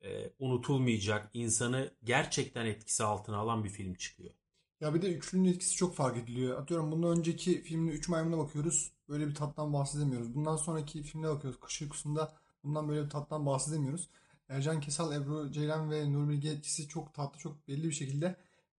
[0.04, 4.34] e, unutulmayacak, insanı gerçekten etkisi altına alan bir film çıkıyor.
[4.82, 6.62] Ya bir de üçlünün etkisi çok fark ediliyor.
[6.62, 8.92] Atıyorum bundan önceki filmde Üç Maymun'a bakıyoruz.
[9.10, 10.36] Böyle bir tattan bahsedemiyoruz.
[10.36, 11.60] Bundan sonraki filmde bakıyoruz.
[11.60, 14.10] Kış Uykusu'nda bundan böyle bir tattan bahsedemiyoruz.
[14.50, 18.36] Ercan Kesal, Ebru Ceylan ve Nur Bilge etkisi çok tatlı, çok belli bir şekilde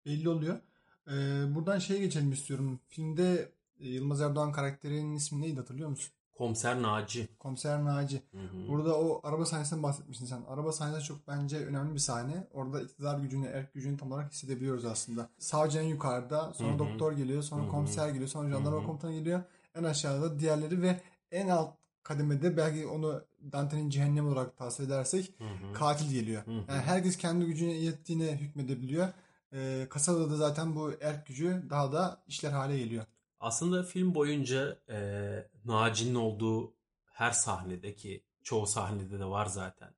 [0.06, 0.60] belli oluyor.
[1.08, 1.12] Ee,
[1.54, 2.80] buradan şeye geçelim istiyorum.
[2.88, 6.12] Filmde e, Yılmaz Erdoğan karakterinin ismi neydi hatırlıyor musun?
[6.34, 7.28] Komiser Naci.
[7.38, 8.22] Komiser Naci.
[8.32, 8.68] Hı hı.
[8.68, 10.42] Burada o araba sahnesinden bahsetmiştin sen.
[10.48, 12.46] Araba sahnesi çok bence önemli bir sahne.
[12.52, 15.28] Orada iktidar gücünü, erk gücünü tam olarak hissedebiliyoruz aslında.
[15.38, 16.78] Savcı en yukarıda, sonra Hı hı.
[16.78, 17.70] doktor geliyor, sonra Hı hı.
[17.70, 18.86] komiser geliyor, sonra jandarma Hı hı.
[18.86, 19.42] komutanı geliyor.
[19.74, 21.00] En aşağıda diğerleri ve
[21.32, 25.72] en alt kademede belki onu Dante'nin cehennem olarak tasvir edersek Hı hı.
[25.72, 26.46] katil geliyor.
[26.46, 26.54] Hı hı.
[26.68, 29.08] Yani herkes kendi gücüne yettiğine hükmedebiliyor.
[29.52, 33.04] Ee, kasabada da zaten bu erk gücü daha da işler hale geliyor.
[33.44, 34.98] Aslında film boyunca e,
[35.64, 39.94] Naci'nin olduğu her sahnedeki çoğu sahnede de var zaten.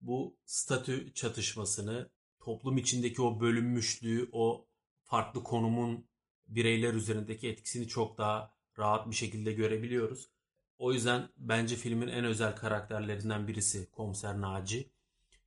[0.00, 4.66] Bu statü çatışmasını, toplum içindeki o bölünmüşlüğü, o
[5.02, 6.06] farklı konumun
[6.48, 10.30] bireyler üzerindeki etkisini çok daha rahat bir şekilde görebiliyoruz.
[10.78, 14.90] O yüzden bence filmin en özel karakterlerinden birisi Komiser Naci.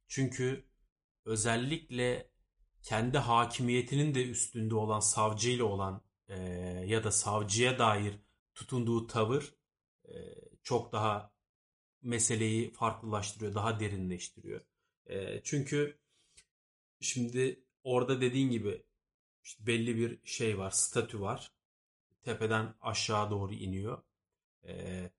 [0.08, 0.65] Çünkü
[1.25, 2.29] özellikle
[2.84, 6.01] kendi hakimiyetinin de üstünde olan savcıyla olan
[6.34, 6.39] e,
[6.88, 8.19] ya da savcıya dair
[8.56, 9.56] tutunduğu tavır
[10.06, 10.13] e,
[10.63, 11.34] çok daha
[12.02, 14.62] meseleyi farklılaştırıyor, daha derinleştiriyor.
[15.06, 16.00] E, çünkü
[17.00, 18.84] şimdi orada dediğin gibi
[19.43, 21.52] işte belli bir şey var, statü var.
[22.24, 24.04] Tepeden aşağı doğru iniyor.
[24.67, 25.10] E,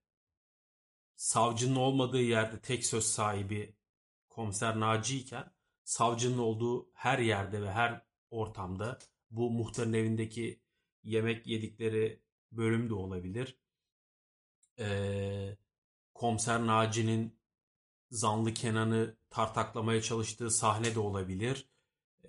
[1.17, 3.77] savcının olmadığı yerde tek söz sahibi
[4.29, 5.53] komiser Naci iken
[5.85, 8.99] savcının olduğu her yerde ve her ortamda
[9.31, 10.64] bu muhtarın evindeki
[11.05, 12.21] yemek yedikleri
[12.53, 13.59] bölüm de olabilir.
[14.79, 15.57] Ee,
[16.15, 17.39] komiser Naci'nin
[18.11, 21.69] zanlı Kenan'ı tartaklamaya çalıştığı sahne de olabilir.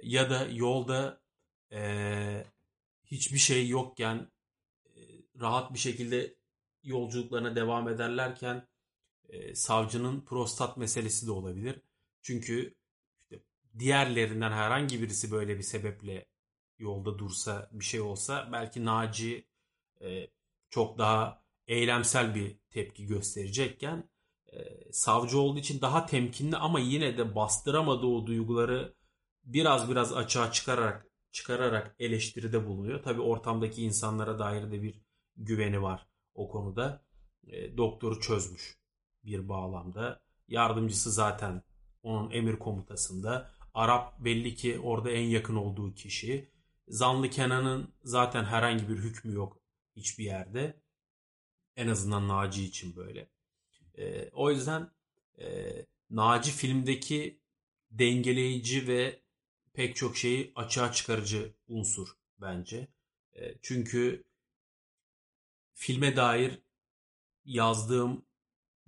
[0.03, 1.21] Ya da yolda
[1.71, 2.45] ee,
[3.05, 4.31] hiçbir şey yokken
[4.85, 5.01] e,
[5.39, 6.35] rahat bir şekilde
[6.83, 8.67] yolculuklarına devam ederlerken
[9.29, 11.81] e, savcının prostat meselesi de olabilir.
[12.21, 12.75] Çünkü
[13.21, 13.43] işte
[13.79, 16.25] diğerlerinden herhangi birisi böyle bir sebeple
[16.79, 19.47] yolda dursa bir şey olsa belki Naci
[20.01, 20.27] e,
[20.69, 24.09] çok daha eylemsel bir tepki gösterecekken
[24.53, 28.95] e, savcı olduğu için daha temkinli ama yine de bastıramadığı o duyguları
[29.43, 33.03] biraz biraz açığa çıkararak çıkararak eleştiride bulunuyor.
[33.03, 35.01] Tabi ortamdaki insanlara dair de bir
[35.37, 37.05] güveni var o konuda.
[37.47, 38.79] E, doktoru çözmüş
[39.23, 40.21] bir bağlamda.
[40.47, 41.63] Yardımcısı zaten
[42.03, 43.51] onun emir komutasında.
[43.73, 46.54] Arap belli ki orada en yakın olduğu kişi.
[46.87, 49.61] Zanlı Kenan'ın zaten herhangi bir hükmü yok
[49.95, 50.81] hiçbir yerde.
[51.75, 53.29] En azından Naci için böyle.
[53.97, 54.91] E, o yüzden
[55.39, 55.45] e,
[56.09, 57.39] Naci filmdeki
[57.91, 59.21] dengeleyici ve
[59.73, 62.07] pek çok şeyi açığa çıkarıcı unsur
[62.41, 62.87] bence.
[63.33, 64.23] E, çünkü
[65.73, 66.61] filme dair
[67.45, 68.25] yazdığım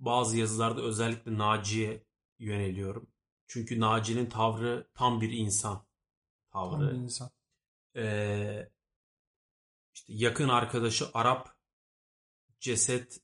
[0.00, 2.04] bazı yazılarda özellikle Naci'ye
[2.38, 3.10] yöneliyorum.
[3.46, 5.86] Çünkü Naci'nin tavrı tam bir insan
[6.50, 6.70] tavrı.
[6.70, 7.30] Tam bir insan.
[7.98, 8.70] Ee,
[9.94, 11.56] işte yakın arkadaşı Arap
[12.60, 13.20] ceset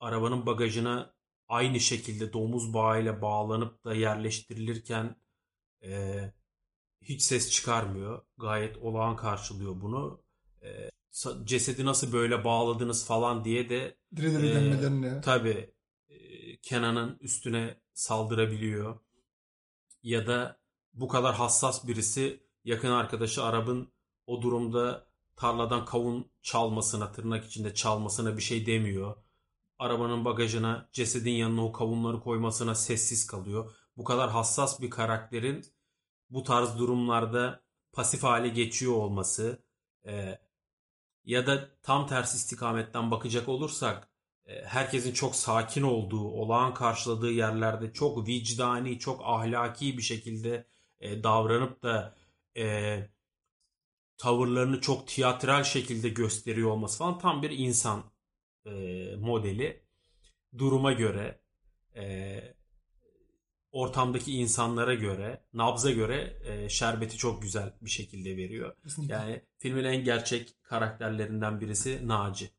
[0.00, 1.14] arabanın bagajına
[1.48, 5.16] aynı şekilde domuz bağıyla bağlanıp da yerleştirilirken
[5.82, 6.20] e,
[7.02, 8.22] hiç ses çıkarmıyor.
[8.38, 10.22] Gayet olağan karşılıyor bunu.
[10.62, 10.90] E,
[11.44, 15.20] cesedi nasıl böyle bağladınız falan diye de Diri e, denmelerini.
[15.20, 15.74] tabii
[16.08, 16.16] e,
[16.56, 19.00] Kenan'ın üstüne saldırabiliyor.
[20.02, 20.60] Ya da
[20.94, 23.92] bu kadar hassas birisi yakın arkadaşı Arap'ın
[24.26, 29.16] o durumda tarladan kavun çalmasına, tırnak içinde çalmasına bir şey demiyor.
[29.78, 33.70] Arabanın bagajına cesedin yanına o kavunları koymasına sessiz kalıyor.
[33.96, 35.64] Bu kadar hassas bir karakterin
[36.30, 37.60] bu tarz durumlarda
[37.92, 39.62] pasif hale geçiyor olması
[40.06, 40.38] e,
[41.24, 44.08] ya da tam tersi istikametten bakacak olursak
[44.46, 50.66] e, herkesin çok sakin olduğu, olağan karşıladığı yerlerde çok vicdani, çok ahlaki bir şekilde
[51.00, 52.14] e, davranıp da
[52.56, 52.98] e,
[54.16, 58.04] tavırlarını çok tiyatral şekilde gösteriyor olması falan tam bir insan
[58.66, 58.70] e,
[59.16, 59.84] modeli.
[60.58, 61.40] Duruma göre,
[61.96, 62.40] e,
[63.72, 68.76] ortamdaki insanlara göre, nabza göre e, şerbeti çok güzel bir şekilde veriyor.
[68.82, 69.14] Kesinlikle.
[69.14, 72.50] Yani filmin en gerçek karakterlerinden birisi Naci.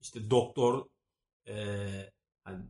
[0.00, 0.86] İşte doktor
[1.48, 1.54] e,
[2.44, 2.64] hani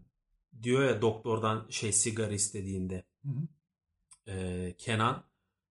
[0.63, 3.47] diyor ya doktordan şey sigara istediğinde Hı hı.
[4.33, 5.30] e, Kenan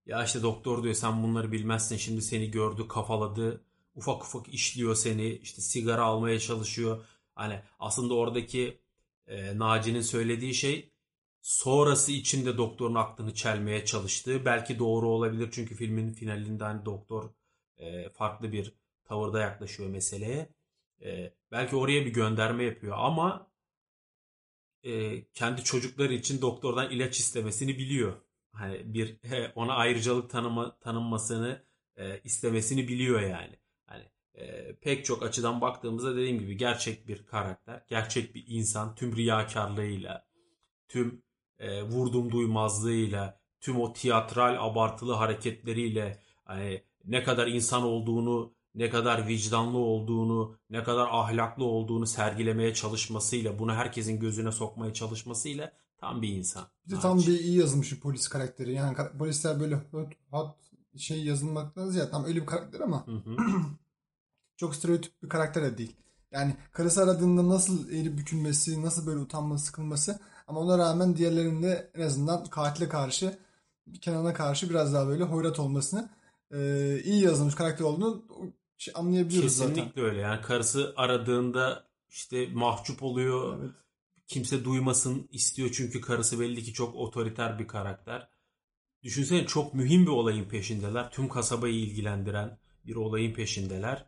[0.10, 1.98] ya işte doktor diyor sen bunları bilmezsin.
[1.98, 3.66] Şimdi seni gördü kafaladı.
[3.96, 5.28] Ufak ufak işliyor seni.
[5.28, 7.06] İşte sigara almaya çalışıyor.
[7.36, 8.82] Hani aslında oradaki
[9.28, 10.94] e, Naci'nin söylediği şey
[11.42, 15.50] sonrası içinde doktorun aklını çelmeye çalıştığı belki doğru olabilir.
[15.52, 17.30] Çünkü filmin finalinde hani doktor
[17.78, 18.74] e, farklı bir
[19.06, 20.50] tavırda yaklaşıyor meseleye.
[21.02, 23.52] E, belki oraya bir gönderme yapıyor ama
[24.84, 28.29] e, kendi çocukları için doktordan ilaç istemesini biliyor.
[28.52, 29.18] Hani bir
[29.56, 31.64] ona ayrıcalık tanıma, tanınmasını
[31.98, 33.60] e, istemesini biliyor yani.
[33.86, 39.16] Hani e, pek çok açıdan baktığımızda dediğim gibi gerçek bir karakter, gerçek bir insan tüm
[39.16, 40.26] riyakarlığıyla,
[40.88, 41.24] tüm
[41.60, 49.28] e, vurdum duymazlığıyla, tüm o tiyatral abartılı hareketleriyle hani ne kadar insan olduğunu, ne kadar
[49.28, 56.30] vicdanlı olduğunu, ne kadar ahlaklı olduğunu sergilemeye çalışmasıyla, bunu herkesin gözüne sokmaya çalışmasıyla tam bir
[56.30, 56.64] insan.
[56.86, 58.74] Bir de tam bir iyi yazılmış bir polis karakteri.
[58.74, 59.80] Yani polisler böyle
[60.30, 60.56] hot
[60.98, 63.38] şey yazılmaktan ziyade tam öyle bir karakter ama hı hı.
[64.58, 65.96] çok stereotip bir karakter de değil.
[66.32, 72.02] Yani karısı aradığında nasıl eğri bükülmesi, nasıl böyle utanması, sıkılması ama ona rağmen diğerlerinde en
[72.02, 73.40] azından katile karşı,
[74.02, 76.10] Kenan'a karşı biraz daha böyle hoyrat olmasını
[76.52, 76.58] e,
[77.04, 78.24] iyi yazılmış karakter olduğunu
[78.78, 79.86] şey anlayabiliyoruz Kesinlikle zaten.
[79.86, 80.22] Kesinlikle öyle.
[80.22, 83.60] Yani karısı aradığında işte mahcup oluyor.
[83.60, 83.72] Evet.
[84.30, 88.30] Kimse duymasın istiyor çünkü karısı belli ki çok otoriter bir karakter.
[89.04, 91.12] Düşünsene çok mühim bir olayın peşindeler.
[91.12, 94.06] Tüm kasabayı ilgilendiren bir olayın peşindeler.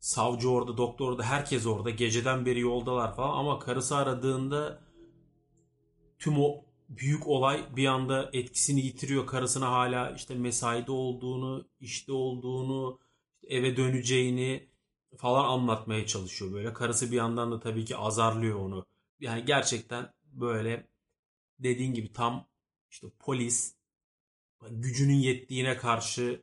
[0.00, 1.90] Savcı orada, doktor orada, herkes orada.
[1.90, 4.80] Geceden beri yoldalar falan ama karısı aradığında
[6.18, 9.26] tüm o büyük olay bir anda etkisini yitiriyor.
[9.26, 12.98] Karısına hala işte mesaide olduğunu, işte olduğunu,
[13.48, 14.68] eve döneceğini
[15.16, 16.72] falan anlatmaya çalışıyor böyle.
[16.72, 18.86] Karısı bir yandan da tabii ki azarlıyor onu.
[19.20, 20.88] Yani gerçekten böyle
[21.58, 22.48] dediğin gibi tam
[22.90, 23.76] işte polis
[24.70, 26.42] gücünün yettiğine karşı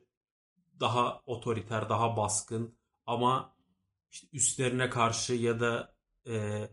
[0.80, 3.56] daha otoriter, daha baskın ama
[4.10, 5.94] işte üstlerine karşı ya da
[6.26, 6.68] e,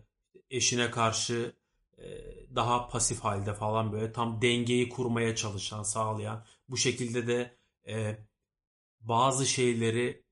[0.49, 1.55] eşine karşı
[1.97, 2.05] e,
[2.55, 8.17] daha pasif halde falan böyle tam dengeyi kurmaya çalışan, sağlayan bu şekilde de e,
[9.01, 10.23] bazı şeyleri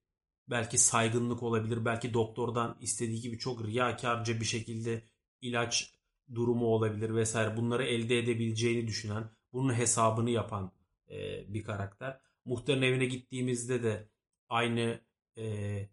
[0.47, 5.03] belki saygınlık olabilir, belki doktordan istediği gibi çok riyakarca bir şekilde
[5.41, 5.93] ilaç
[6.35, 10.71] durumu olabilir vesaire bunları elde edebileceğini düşünen, bunun hesabını yapan
[11.09, 12.19] e, bir karakter.
[12.45, 14.09] Muhtarın evine gittiğimizde de
[14.49, 15.01] aynı
[15.37, 15.89] e,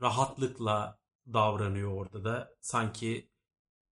[0.00, 0.98] rahatlıkla
[1.32, 2.54] davranıyor orada da.
[2.60, 3.30] Sanki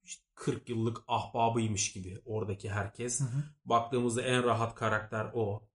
[0.02, 3.20] işte 40 yıllık ahbabıymış gibi oradaki herkes.
[3.20, 3.42] Hı hı.
[3.64, 5.68] Baktığımızda en rahat karakter o.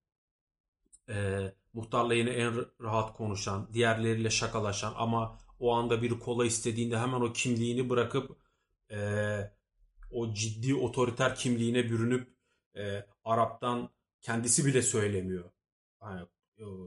[1.10, 7.22] E, muhtarla yine en rahat konuşan, diğerleriyle şakalaşan ama o anda bir kola istediğinde hemen
[7.22, 8.38] o kimliğini bırakıp
[8.91, 9.00] e,
[10.12, 12.28] o ciddi otoriter kimliğine bürünüp
[12.76, 13.89] e, Arap'tan
[14.21, 15.52] kendisi bile söylemiyor.
[16.02, 16.28] Yani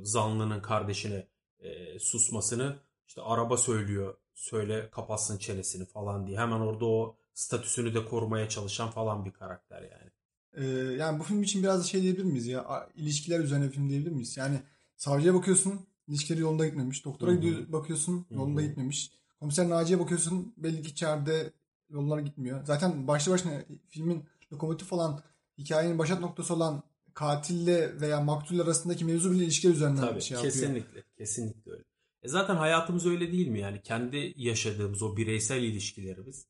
[0.02, 1.26] zanlının kardeşine
[1.58, 4.16] e, susmasını işte araba söylüyor.
[4.34, 6.38] Söyle kapatsın çenesini falan diye.
[6.38, 10.10] Hemen orada o statüsünü de korumaya çalışan falan bir karakter yani.
[10.54, 12.88] Ee, yani bu film için biraz da şey diyebilir miyiz ya?
[12.94, 14.36] İlişkiler üzerine film diyebilir miyiz?
[14.36, 14.60] Yani
[14.96, 17.04] savcıya bakıyorsun ilişkileri yolunda gitmemiş.
[17.04, 18.68] Doktora gidiyor, bakıyorsun yolunda Hı-hı.
[18.68, 19.10] gitmemiş.
[19.40, 21.52] Komiser Naci'ye bakıyorsun belli ki içeride
[21.90, 22.64] yollara gitmiyor.
[22.64, 25.22] Zaten başlı başına filmin lokomotif olan
[25.58, 26.82] hikayenin başat noktası olan
[27.14, 30.52] katille veya maktul arasındaki mevzu bile ilişkiler üzerinden Tabii, şey yapıyor.
[30.52, 31.04] Kesinlikle.
[31.18, 31.84] Kesinlikle öyle.
[32.22, 33.82] E zaten hayatımız öyle değil mi yani?
[33.82, 36.46] Kendi yaşadığımız o bireysel ilişkilerimiz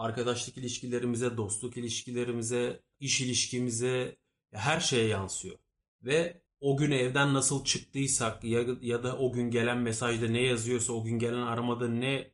[0.00, 4.16] arkadaşlık ilişkilerimize, dostluk ilişkilerimize, iş ilişkimize
[4.52, 5.56] her şeye yansıyor.
[6.02, 10.92] Ve o gün evden nasıl çıktıysak ya, ya da o gün gelen mesajda ne yazıyorsa,
[10.92, 12.30] o gün gelen aramada ne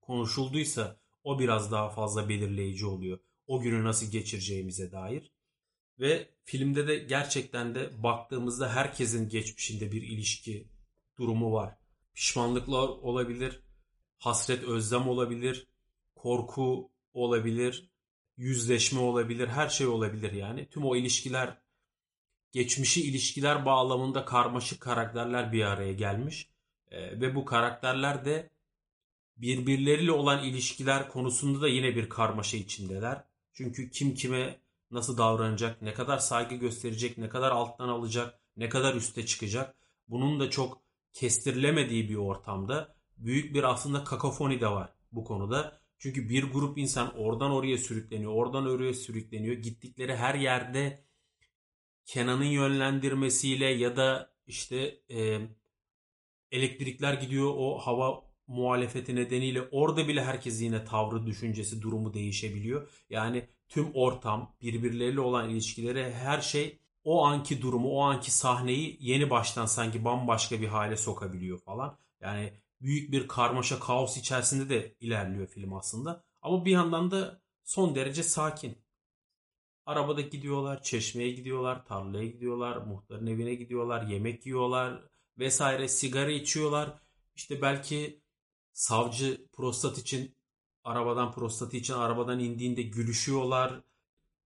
[0.00, 3.18] konuşulduysa o biraz daha fazla belirleyici oluyor.
[3.46, 5.32] O günü nasıl geçireceğimize dair.
[6.00, 10.68] Ve filmde de gerçekten de baktığımızda herkesin geçmişinde bir ilişki
[11.18, 11.76] durumu var.
[12.14, 13.62] Pişmanlıklar olabilir,
[14.18, 15.66] hasret özlem olabilir,
[16.14, 17.90] korku olabilir,
[18.36, 20.68] yüzleşme olabilir, her şey olabilir yani.
[20.70, 21.58] Tüm o ilişkiler,
[22.52, 26.50] geçmişi ilişkiler bağlamında karmaşık karakterler bir araya gelmiş.
[26.90, 28.50] Ee, ve bu karakterler de
[29.40, 33.24] birbirleriyle olan ilişkiler konusunda da yine bir karmaşa içindeler.
[33.52, 38.94] Çünkü kim kime nasıl davranacak, ne kadar saygı gösterecek, ne kadar alttan alacak, ne kadar
[38.94, 39.76] üste çıkacak.
[40.08, 45.80] Bunun da çok kestirilemediği bir ortamda büyük bir aslında kakofoni de var bu konuda.
[45.98, 49.56] Çünkü bir grup insan oradan oraya sürükleniyor, oradan oraya sürükleniyor.
[49.56, 51.04] Gittikleri her yerde
[52.06, 55.40] Kenan'ın yönlendirmesiyle ya da işte e,
[56.50, 62.88] elektrikler gidiyor o hava muhalefeti nedeniyle orada bile herkes yine tavrı, düşüncesi, durumu değişebiliyor.
[63.10, 69.30] Yani tüm ortam, birbirleriyle olan ilişkileri, her şey o anki durumu, o anki sahneyi yeni
[69.30, 71.98] baştan sanki bambaşka bir hale sokabiliyor falan.
[72.20, 76.24] Yani büyük bir karmaşa kaos içerisinde de ilerliyor film aslında.
[76.42, 78.78] Ama bir yandan da son derece sakin.
[79.86, 85.02] Arabada gidiyorlar, çeşmeye gidiyorlar, tarlaya gidiyorlar, muhtarın evine gidiyorlar, yemek yiyorlar
[85.38, 86.98] vesaire, sigara içiyorlar.
[87.34, 88.20] İşte belki
[88.80, 90.34] savcı prostat için
[90.84, 93.80] arabadan prostatı için arabadan indiğinde gülüşüyorlar.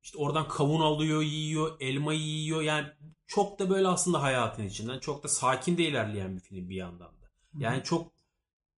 [0.02, 2.62] İşte oradan kavun alıyor, yiyor, elma yiyor.
[2.62, 2.88] Yani
[3.26, 7.08] çok da böyle aslında hayatın içinden çok da sakin de ilerleyen bir film bir yandan
[7.08, 7.30] da.
[7.58, 8.12] Yani çok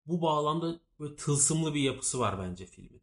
[0.07, 3.03] bu bağlamda böyle tılsımlı bir yapısı var bence filmin.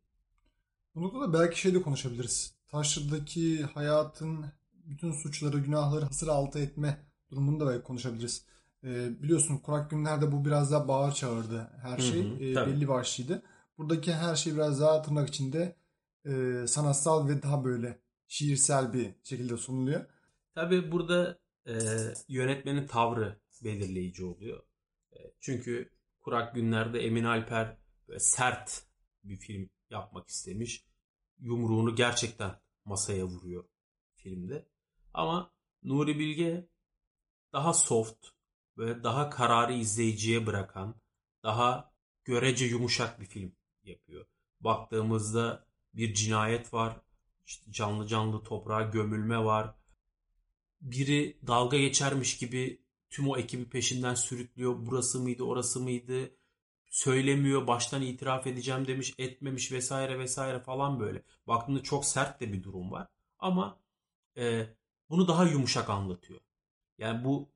[0.96, 2.56] Bu noktada belki şey de konuşabiliriz.
[2.68, 8.46] Taşra'daki hayatın bütün suçları, günahları hasır altı etme durumunu da belki konuşabiliriz.
[8.84, 12.24] Ee, biliyorsun kurak günlerde bu biraz daha bağır çağırdı her şey.
[12.24, 12.72] Hı hı, Ee, tabii.
[12.72, 13.44] belli başlıydı.
[13.78, 15.76] Buradaki her şey biraz daha tırnak içinde
[16.26, 20.06] e, sanatsal ve daha böyle şiirsel bir şekilde sunuluyor.
[20.56, 21.74] Tabii burada e,
[22.28, 24.64] yönetmenin tavrı belirleyici oluyor.
[25.14, 25.90] E, çünkü
[26.22, 27.78] Kurak Günler'de Emin Alper
[28.18, 28.84] sert
[29.24, 30.86] bir film yapmak istemiş.
[31.40, 32.52] Yumruğunu gerçekten
[32.86, 33.64] masaya vuruyor
[34.16, 34.66] filmde.
[35.14, 35.52] Ama
[35.84, 36.68] Nuri Bilge
[37.54, 38.28] daha soft,
[38.82, 40.96] böyle daha kararı izleyiciye bırakan,
[41.44, 44.26] daha görece yumuşak bir film yapıyor.
[44.60, 47.02] Baktığımızda bir cinayet var,
[47.46, 49.76] işte canlı canlı toprağa gömülme var.
[50.82, 54.76] Biri dalga geçermiş gibi tüm o ekibi peşinden sürüklüyor.
[54.80, 56.36] Burası mıydı, orası mıydı?
[56.90, 61.24] Söylemiyor, baştan itiraf edeceğim demiş, etmemiş vesaire vesaire falan böyle.
[61.48, 63.08] Baktığında çok sert de bir durum var.
[63.40, 63.80] Ama
[64.38, 64.76] e,
[65.10, 66.40] bunu daha yumuşak anlatıyor.
[66.98, 67.52] Yani bu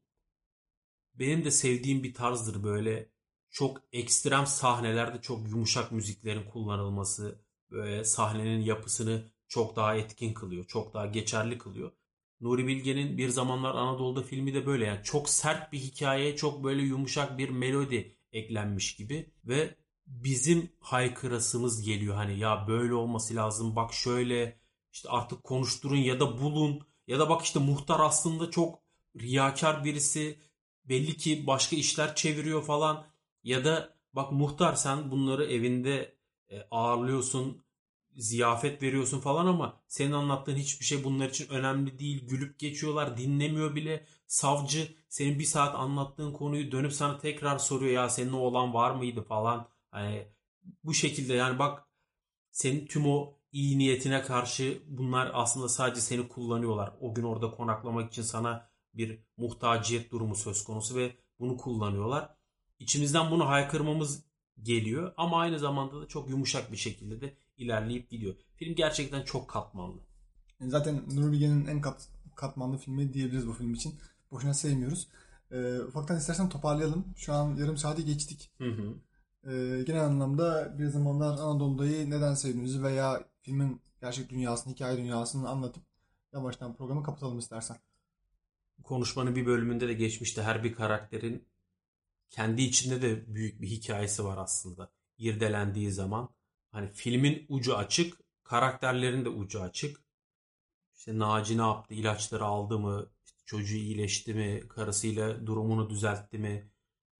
[1.19, 3.09] benim de sevdiğim bir tarzdır böyle
[3.49, 10.93] çok ekstrem sahnelerde çok yumuşak müziklerin kullanılması böyle sahnenin yapısını çok daha etkin kılıyor, çok
[10.93, 11.91] daha geçerli kılıyor.
[12.41, 16.81] Nuri Bilge'nin Bir Zamanlar Anadolu'da filmi de böyle yani çok sert bir hikayeye çok böyle
[16.81, 19.75] yumuşak bir melodi eklenmiş gibi ve
[20.07, 24.59] bizim haykırasımız geliyor hani ya böyle olması lazım bak şöyle
[24.91, 28.79] işte artık konuşturun ya da bulun ya da bak işte muhtar aslında çok
[29.19, 30.39] riyakar birisi
[30.89, 33.05] belli ki başka işler çeviriyor falan
[33.43, 36.15] ya da bak muhtar sen bunları evinde
[36.49, 37.65] e, ağırlıyorsun
[38.15, 42.27] ziyafet veriyorsun falan ama senin anlattığın hiçbir şey bunlar için önemli değil.
[42.27, 44.05] Gülüp geçiyorlar, dinlemiyor bile.
[44.27, 48.91] Savcı senin bir saat anlattığın konuyu dönüp sana tekrar soruyor ya senin o olan var
[48.91, 49.67] mıydı falan.
[49.91, 50.27] Hani
[50.83, 51.85] bu şekilde yani bak
[52.51, 56.93] senin tüm o iyi niyetine karşı bunlar aslında sadece seni kullanıyorlar.
[57.01, 62.35] O gün orada konaklamak için sana bir muhtaciyet durumu söz konusu ve bunu kullanıyorlar.
[62.79, 64.23] İçimizden bunu haykırmamız
[64.63, 68.35] geliyor ama aynı zamanda da çok yumuşak bir şekilde de ilerleyip gidiyor.
[68.55, 70.01] Film gerçekten çok katmanlı.
[70.61, 73.95] Zaten Nuri Bilge'nin en kat, katmanlı filmi diyebiliriz bu film için.
[74.31, 75.07] Boşuna sevmiyoruz.
[75.51, 77.05] Ee, ufaktan istersen toparlayalım.
[77.15, 78.51] Şu an yarım saati geçtik.
[78.57, 78.93] Hı hı.
[79.51, 85.83] Ee, genel anlamda bir zamanlar Anadolu'dayı neden sevdiğimizi veya filmin gerçek dünyasını, hikaye dünyasını anlatıp
[86.33, 87.77] yavaştan programı kapatalım istersen.
[88.83, 91.47] Konuşmanın bir bölümünde de geçmişte her bir karakterin
[92.29, 94.91] kendi içinde de büyük bir hikayesi var aslında.
[95.17, 96.29] İrdelendiği zaman
[96.71, 100.01] hani filmin ucu açık, karakterlerin de ucu açık.
[100.95, 101.93] İşte Naci ne yaptı?
[101.93, 103.09] İlaçları aldı mı?
[103.25, 104.67] İşte çocuğu iyileşti mi?
[104.69, 106.71] Karısıyla durumunu düzeltti mi?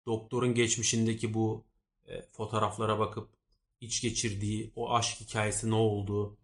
[0.05, 1.65] Doktorun geçmişindeki bu
[2.05, 3.29] e, fotoğraflara bakıp
[3.81, 6.37] iç geçirdiği o aşk hikayesi ne oldu?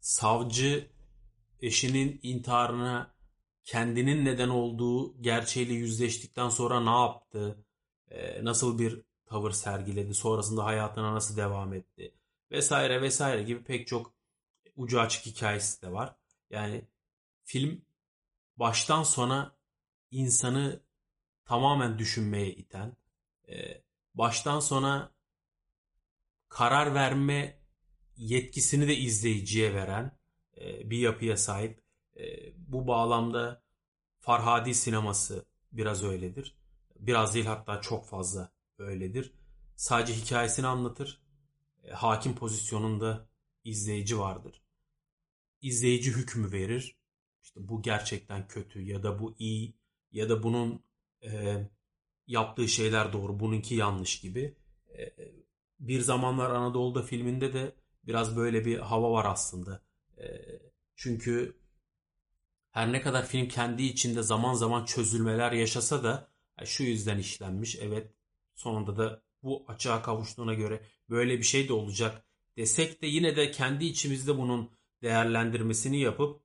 [0.00, 0.90] Savcı
[1.60, 3.13] eşinin intiharına
[3.64, 7.64] kendinin neden olduğu gerçeğiyle yüzleştikten sonra ne yaptı?
[8.42, 10.14] Nasıl bir tavır sergiledi?
[10.14, 12.14] Sonrasında hayatına nasıl devam etti?
[12.50, 14.14] Vesaire vesaire gibi pek çok
[14.76, 16.16] ucu açık hikayesi de var.
[16.50, 16.88] Yani
[17.44, 17.84] film
[18.56, 19.56] baştan sona
[20.10, 20.80] insanı
[21.44, 22.96] tamamen düşünmeye iten,
[24.14, 25.14] baştan sona
[26.48, 27.60] karar verme
[28.16, 30.18] yetkisini de izleyiciye veren
[30.60, 31.83] bir yapıya sahip.
[32.16, 33.62] E, bu bağlamda
[34.20, 36.56] Farhadi sineması biraz öyledir.
[36.98, 39.32] Biraz değil hatta çok fazla öyledir.
[39.76, 41.22] Sadece hikayesini anlatır.
[41.84, 43.28] E, hakim pozisyonunda
[43.64, 44.62] izleyici vardır.
[45.60, 46.96] İzleyici hükmü verir.
[47.42, 49.74] İşte bu gerçekten kötü ya da bu iyi
[50.12, 50.82] ya da bunun
[51.24, 51.56] e,
[52.26, 54.56] yaptığı şeyler doğru, bununki yanlış gibi.
[54.98, 55.14] E,
[55.80, 57.72] bir zamanlar Anadolu'da filminde de
[58.06, 59.82] biraz böyle bir hava var aslında.
[60.18, 60.24] E,
[60.96, 61.63] çünkü
[62.74, 67.76] her ne kadar film kendi içinde zaman zaman çözülmeler yaşasa da e, şu yüzden işlenmiş.
[67.76, 68.14] Evet
[68.54, 73.50] sonunda da bu açığa kavuştuğuna göre böyle bir şey de olacak desek de yine de
[73.50, 74.70] kendi içimizde bunun
[75.02, 76.42] değerlendirmesini yapıp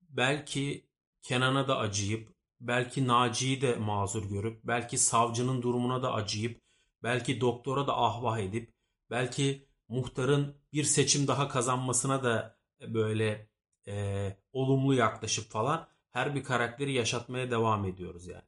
[0.00, 0.86] belki
[1.22, 6.60] Kenan'a da acıyıp belki Naci'yi de mazur görüp belki savcının durumuna da acıyıp
[7.02, 8.74] belki doktora da ahvah edip,
[9.10, 13.51] belki muhtarın bir seçim daha kazanmasına da böyle
[13.88, 18.42] e, olumlu yaklaşıp falan her bir karakteri yaşatmaya devam ediyoruz yani.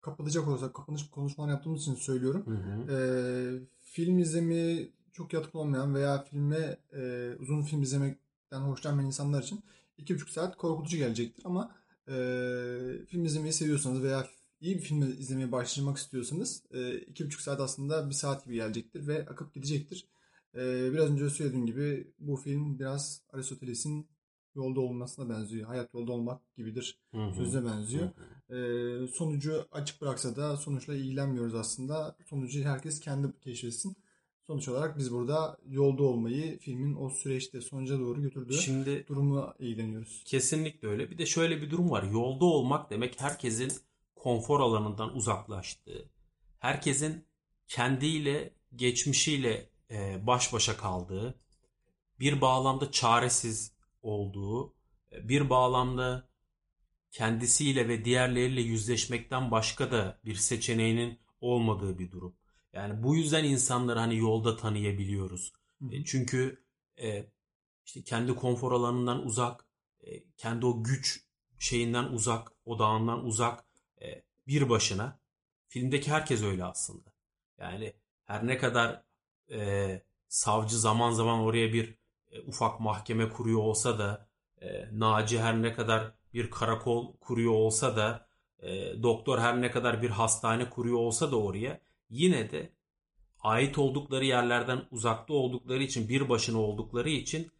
[0.00, 2.46] Kapatacak olursak, kapanış konuşmalar yaptığımız için söylüyorum.
[2.46, 2.92] Hı hı.
[2.92, 9.64] Ee, film izlemeye çok yatkın olmayan veya filme e, uzun film izlemekten hoşlanmayan insanlar için
[9.98, 11.74] iki buçuk saat korkutucu gelecektir ama
[12.08, 12.14] e,
[13.06, 14.26] film izlemeyi seviyorsanız veya
[14.60, 19.06] iyi bir film izlemeye başlamak istiyorsanız e, iki buçuk saat aslında bir saat gibi gelecektir
[19.06, 20.06] ve akıp gidecektir.
[20.54, 24.08] E, biraz önce söylediğim gibi bu film biraz Aristoteles'in
[24.56, 25.66] yolda olmasına benziyor.
[25.66, 27.34] Hayat yolda olmak gibidir Hı hı.
[27.34, 28.08] sözüne benziyor.
[28.50, 32.16] E, sonucu açık bıraksa da sonuçla ilgilenmiyoruz aslında.
[32.26, 33.96] Sonucu herkes kendi keşfetsin.
[34.46, 40.22] Sonuç olarak biz burada yolda olmayı filmin o süreçte sonuca doğru götürdüğü Şimdi durumu ilgileniyoruz.
[40.26, 41.10] kesinlikle öyle.
[41.10, 42.02] Bir de şöyle bir durum var.
[42.02, 43.72] Yolda olmak demek herkesin
[44.14, 46.10] konfor alanından uzaklaştığı,
[46.58, 47.24] herkesin
[47.68, 51.34] kendiyle, geçmişiyle e, baş başa kaldığı,
[52.20, 53.72] bir bağlamda çaresiz
[54.06, 54.74] olduğu,
[55.12, 56.28] e, bir bağlamda
[57.10, 62.36] kendisiyle ve diğerleriyle yüzleşmekten başka da bir seçeneğinin olmadığı bir durum.
[62.72, 65.52] Yani bu yüzden insanları hani yolda tanıyabiliyoruz.
[65.82, 65.94] Hı.
[65.94, 66.64] E, Çünkü
[67.00, 67.30] e,
[67.84, 69.66] işte kendi konfor alanından uzak,
[70.00, 71.26] e, kendi o güç
[71.58, 73.64] şeyinden uzak, odağından uzak
[74.02, 75.20] e, bir başına.
[75.68, 77.12] Filmdeki herkes öyle aslında.
[77.58, 77.92] Yani
[78.24, 79.02] her ne kadar
[79.50, 81.98] e, savcı zaman zaman oraya bir
[82.32, 84.28] e, ufak mahkeme kuruyor olsa da,
[84.62, 90.02] e, Naci her ne kadar bir karakol kuruyor olsa da, e, doktor her ne kadar
[90.02, 92.72] bir hastane kuruyor olsa da oraya, yine de
[93.40, 97.50] ait oldukları yerlerden uzakta oldukları için, bir başına oldukları için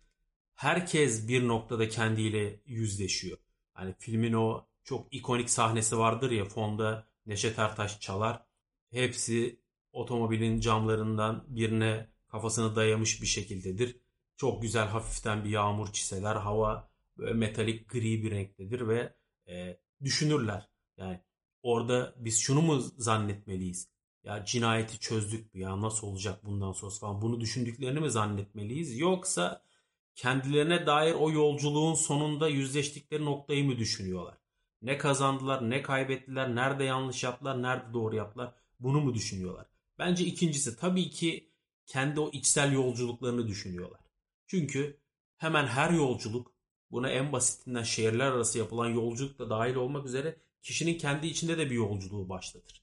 [0.55, 3.39] herkes bir noktada kendiyle yüzleşiyor.
[3.73, 8.43] Hani filmin o çok ikonik sahnesi vardır ya fonda Neşet Ertaş çalar.
[8.91, 9.61] Hepsi
[9.93, 13.97] otomobilin camlarından birine kafasını dayamış bir şekildedir.
[14.37, 16.37] Çok güzel hafiften bir yağmur çiseler.
[16.37, 19.14] Hava böyle metalik gri bir renktedir ve
[19.49, 20.68] e, düşünürler.
[20.97, 21.20] Yani
[21.62, 23.89] orada biz şunu mu zannetmeliyiz?
[24.24, 25.61] Ya cinayeti çözdük mü?
[25.61, 27.22] Ya nasıl olacak bundan sonra falan.
[27.22, 28.99] Bunu düşündüklerini mi zannetmeliyiz?
[28.99, 29.62] Yoksa
[30.14, 34.39] kendilerine dair o yolculuğun sonunda yüzleştikleri noktayı mı düşünüyorlar?
[34.82, 39.66] Ne kazandılar, ne kaybettiler, nerede yanlış yaptılar, nerede doğru yaptılar bunu mu düşünüyorlar?
[39.99, 41.51] Bence ikincisi tabii ki
[41.87, 44.01] kendi o içsel yolculuklarını düşünüyorlar.
[44.47, 45.01] Çünkü
[45.36, 46.53] hemen her yolculuk
[46.90, 51.70] buna en basitinden şehirler arası yapılan yolculuk da dahil olmak üzere kişinin kendi içinde de
[51.70, 52.82] bir yolculuğu başlatır.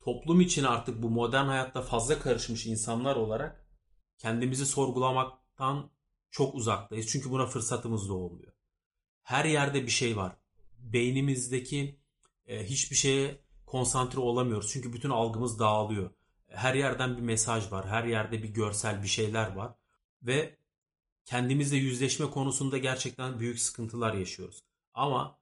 [0.00, 3.66] Toplum için artık bu modern hayatta fazla karışmış insanlar olarak
[4.18, 5.90] kendimizi sorgulamaktan
[6.30, 7.06] çok uzaktayız.
[7.06, 8.52] Çünkü buna fırsatımız da olmuyor.
[9.22, 10.36] Her yerde bir şey var.
[10.78, 12.00] Beynimizdeki
[12.46, 14.70] e, hiçbir şeye konsantre olamıyoruz.
[14.72, 16.10] Çünkü bütün algımız dağılıyor.
[16.48, 17.88] Her yerden bir mesaj var.
[17.88, 19.74] Her yerde bir görsel bir şeyler var.
[20.22, 20.56] Ve
[21.24, 24.58] kendimizle yüzleşme konusunda gerçekten büyük sıkıntılar yaşıyoruz.
[24.94, 25.38] Ama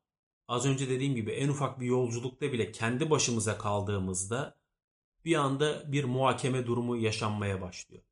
[0.49, 4.61] az önce dediğim gibi en ufak bir yolculukta bile kendi başımıza kaldığımızda
[5.25, 8.03] bir anda bir muhakeme durumu yaşanmaya başlıyor.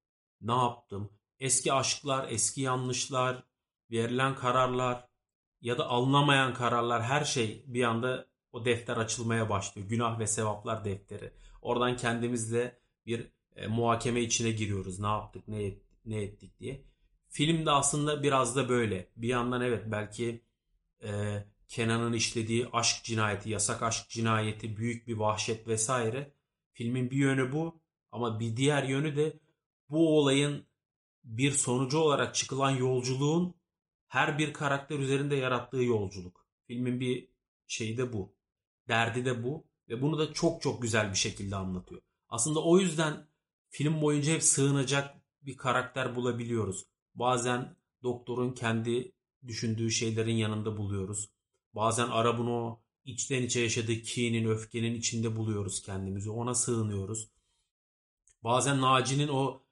[0.41, 1.11] Ne yaptım?
[1.41, 3.45] Eski aşklar, eski yanlışlar,
[3.91, 5.09] verilen kararlar
[5.61, 9.89] ya da alınamayan kararlar her şey bir anda o defter açılmaya başlıyor.
[9.89, 11.33] Günah ve sevaplar defteri.
[11.63, 15.01] Oradan kendimizle bir e, muhakeme içine giriyoruz.
[15.01, 16.85] Ne yaptık, ne, et, ne ettik diye.
[17.29, 19.09] Film de aslında biraz da böyle.
[19.17, 20.43] Bir yandan evet belki
[21.03, 26.35] e, Kenan'ın işlediği aşk cinayeti, yasak aşk cinayeti, büyük bir vahşet vesaire.
[26.73, 27.81] Filmin bir yönü bu
[28.13, 29.41] ama bir diğer yönü de
[29.91, 30.67] bu olayın
[31.25, 33.55] bir sonucu olarak çıkılan yolculuğun
[34.09, 36.47] her bir karakter üzerinde yarattığı yolculuk.
[36.67, 37.29] Filmin bir
[37.67, 38.35] şeyi de bu.
[38.89, 42.01] Derdi de bu ve bunu da çok çok güzel bir şekilde anlatıyor.
[42.29, 43.29] Aslında o yüzden
[43.69, 45.18] film boyunca hep sığınacak
[45.49, 46.87] bir karakter bulabiliyoruz.
[47.15, 49.13] Bazen doktorun kendi
[49.47, 51.31] düşündüğü şeylerin yanında buluyoruz.
[51.75, 56.31] Bazen Arap'ın o içten içe yaşadığı kinin, öfkenin içinde buluyoruz kendimizi.
[56.31, 57.31] Ona sığınıyoruz.
[58.45, 59.63] Bazen Naci'nin o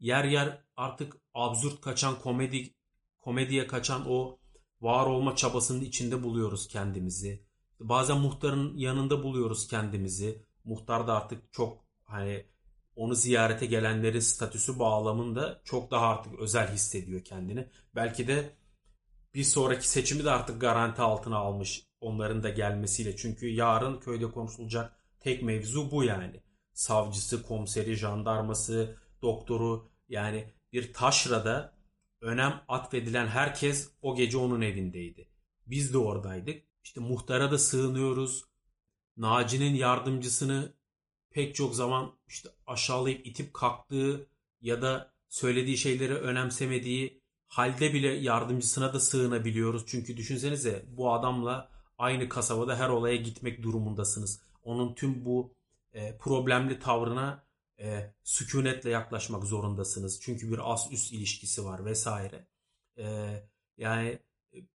[0.00, 2.74] yer yer artık absürt kaçan komedi
[3.20, 4.38] komediye kaçan o
[4.80, 7.46] var olma çabasının içinde buluyoruz kendimizi.
[7.80, 10.46] Bazen muhtarın yanında buluyoruz kendimizi.
[10.64, 12.46] Muhtar da artık çok hani
[12.96, 17.68] onu ziyarete gelenlerin statüsü bağlamında çok daha artık özel hissediyor kendini.
[17.94, 18.56] Belki de
[19.34, 23.16] bir sonraki seçimi de artık garanti altına almış onların da gelmesiyle.
[23.16, 26.40] Çünkü yarın köyde konuşulacak tek mevzu bu yani.
[26.72, 31.74] Savcısı, komiseri, jandarması, doktoru yani bir taşrada
[32.20, 35.28] önem atfedilen herkes o gece onun evindeydi.
[35.66, 36.62] Biz de oradaydık.
[36.84, 38.44] İşte muhtara da sığınıyoruz.
[39.16, 40.74] Naci'nin yardımcısını
[41.32, 44.26] pek çok zaman işte aşağılayıp itip kalktığı
[44.60, 49.84] ya da söylediği şeyleri önemsemediği halde bile yardımcısına da sığınabiliyoruz.
[49.86, 54.40] Çünkü düşünsenize bu adamla aynı kasabada her olaya gitmek durumundasınız.
[54.62, 55.54] Onun tüm bu
[55.92, 57.44] e, problemli tavrına
[57.78, 60.20] e, sükunetle yaklaşmak zorundasınız.
[60.20, 62.46] Çünkü bir as üst ilişkisi var vesaire.
[62.98, 63.36] E,
[63.76, 64.18] yani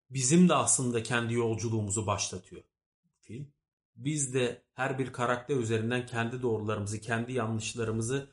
[0.09, 2.63] bizim de aslında kendi yolculuğumuzu başlatıyor
[3.21, 3.53] film.
[3.97, 8.29] Biz de her bir karakter üzerinden kendi doğrularımızı, kendi yanlışlarımızı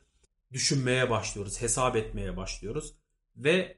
[0.51, 2.93] düşünmeye başlıyoruz, hesap etmeye başlıyoruz
[3.37, 3.77] ve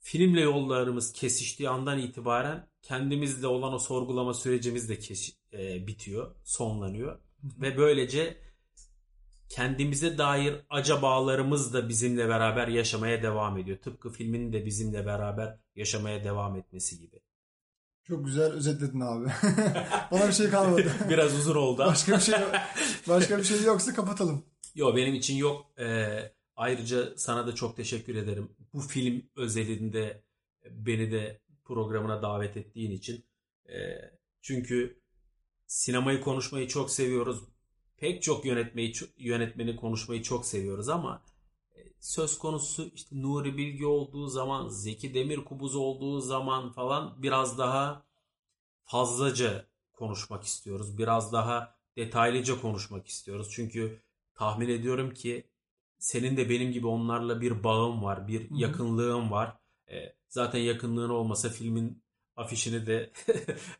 [0.00, 7.18] filmle yollarımız kesiştiği andan itibaren kendimizle olan o sorgulama sürecimiz de kes- e, bitiyor, sonlanıyor
[7.42, 8.36] ve böylece
[9.48, 13.78] kendimize dair acabalarımız da bizimle beraber yaşamaya devam ediyor.
[13.78, 17.23] Tıpkı filmin de bizimle beraber yaşamaya devam etmesi gibi.
[18.08, 19.26] Çok güzel özetledin abi.
[20.10, 20.92] Bana bir şey kalmadı.
[21.10, 21.78] Biraz uzun oldu.
[21.86, 22.34] Başka bir şey
[23.08, 24.44] başka bir şey yoksa kapatalım.
[24.74, 25.66] Yok benim için yok.
[25.78, 28.56] Ee, ayrıca sana da çok teşekkür ederim.
[28.74, 30.24] Bu film özelinde
[30.70, 33.24] beni de programına davet ettiğin için.
[33.68, 34.10] Ee,
[34.42, 35.00] çünkü
[35.66, 37.38] sinemayı konuşmayı çok seviyoruz.
[37.96, 41.22] Pek çok yönetmeyi yönetmeni konuşmayı çok seviyoruz ama
[42.04, 48.04] söz konusu işte Nuri Bilge olduğu zaman, Zeki Demirkubuz olduğu zaman falan biraz daha
[48.82, 50.98] fazlaca konuşmak istiyoruz.
[50.98, 53.48] Biraz daha detaylıca konuşmak istiyoruz.
[53.50, 54.02] Çünkü
[54.34, 55.50] tahmin ediyorum ki
[55.98, 58.58] senin de benim gibi onlarla bir bağım var, bir Hı-hı.
[58.58, 59.56] yakınlığın var.
[59.90, 62.04] E, zaten yakınlığın olmasa filmin
[62.36, 63.12] afişini de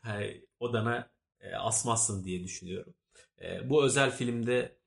[0.61, 1.11] odana
[1.41, 2.95] e, asmazsın diye düşünüyorum.
[3.43, 4.84] E, bu özel filmde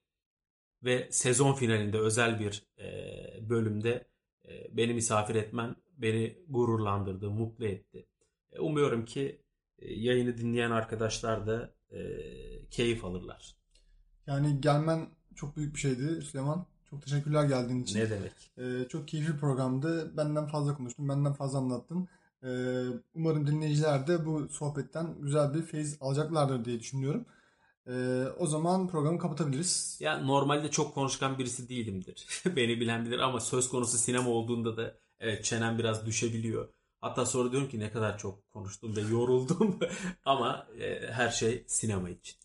[0.84, 2.90] ve sezon finalinde özel bir e,
[3.50, 4.08] bölümde
[4.48, 8.06] e, beni misafir etmen beni gururlandırdı, mutlu etti.
[8.52, 9.42] E, umuyorum ki
[9.80, 12.00] e, yayını dinleyen arkadaşlar da e,
[12.72, 13.56] keyif alırlar.
[14.28, 16.66] Yani gelmen çok büyük bir şeydi Süleyman.
[16.90, 18.00] Çok teşekkürler geldiğin için.
[18.00, 18.52] Ne demek?
[18.58, 20.18] Ee, çok keyifli bir programdı.
[20.18, 22.08] Benden fazla konuştun, benden fazla anlattın.
[22.44, 22.48] Ee,
[23.16, 27.26] umarım dinleyiciler de bu sohbetten güzel bir feyiz alacaklardır diye düşünüyorum.
[27.88, 29.98] Ee, o zaman programı kapatabiliriz.
[30.00, 32.28] Ya normalde çok konuşkan birisi değilimdir.
[32.56, 36.70] Beni bilen bilir ama söz konusu sinema olduğunda da evet çenem biraz düşebiliyor.
[37.02, 39.80] Hatta sonra diyorum ki ne kadar çok konuştum ve yoruldum
[40.26, 42.38] ama e, her şey sinema için.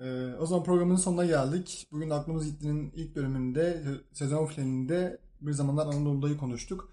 [0.00, 1.88] Ee, o zaman programın sonuna geldik.
[1.92, 6.92] Bugün Aklımız Gitti'nin ilk bölümünde, sezon finalinde bir zamanlar Anadolu'dayı konuştuk.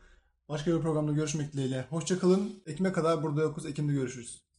[0.49, 1.85] Başka bir programda görüşmek dileğiyle.
[1.89, 2.63] Hoşçakalın.
[2.65, 3.65] Ekim'e kadar burada yokuz.
[3.65, 4.50] Ekim'de görüşürüz.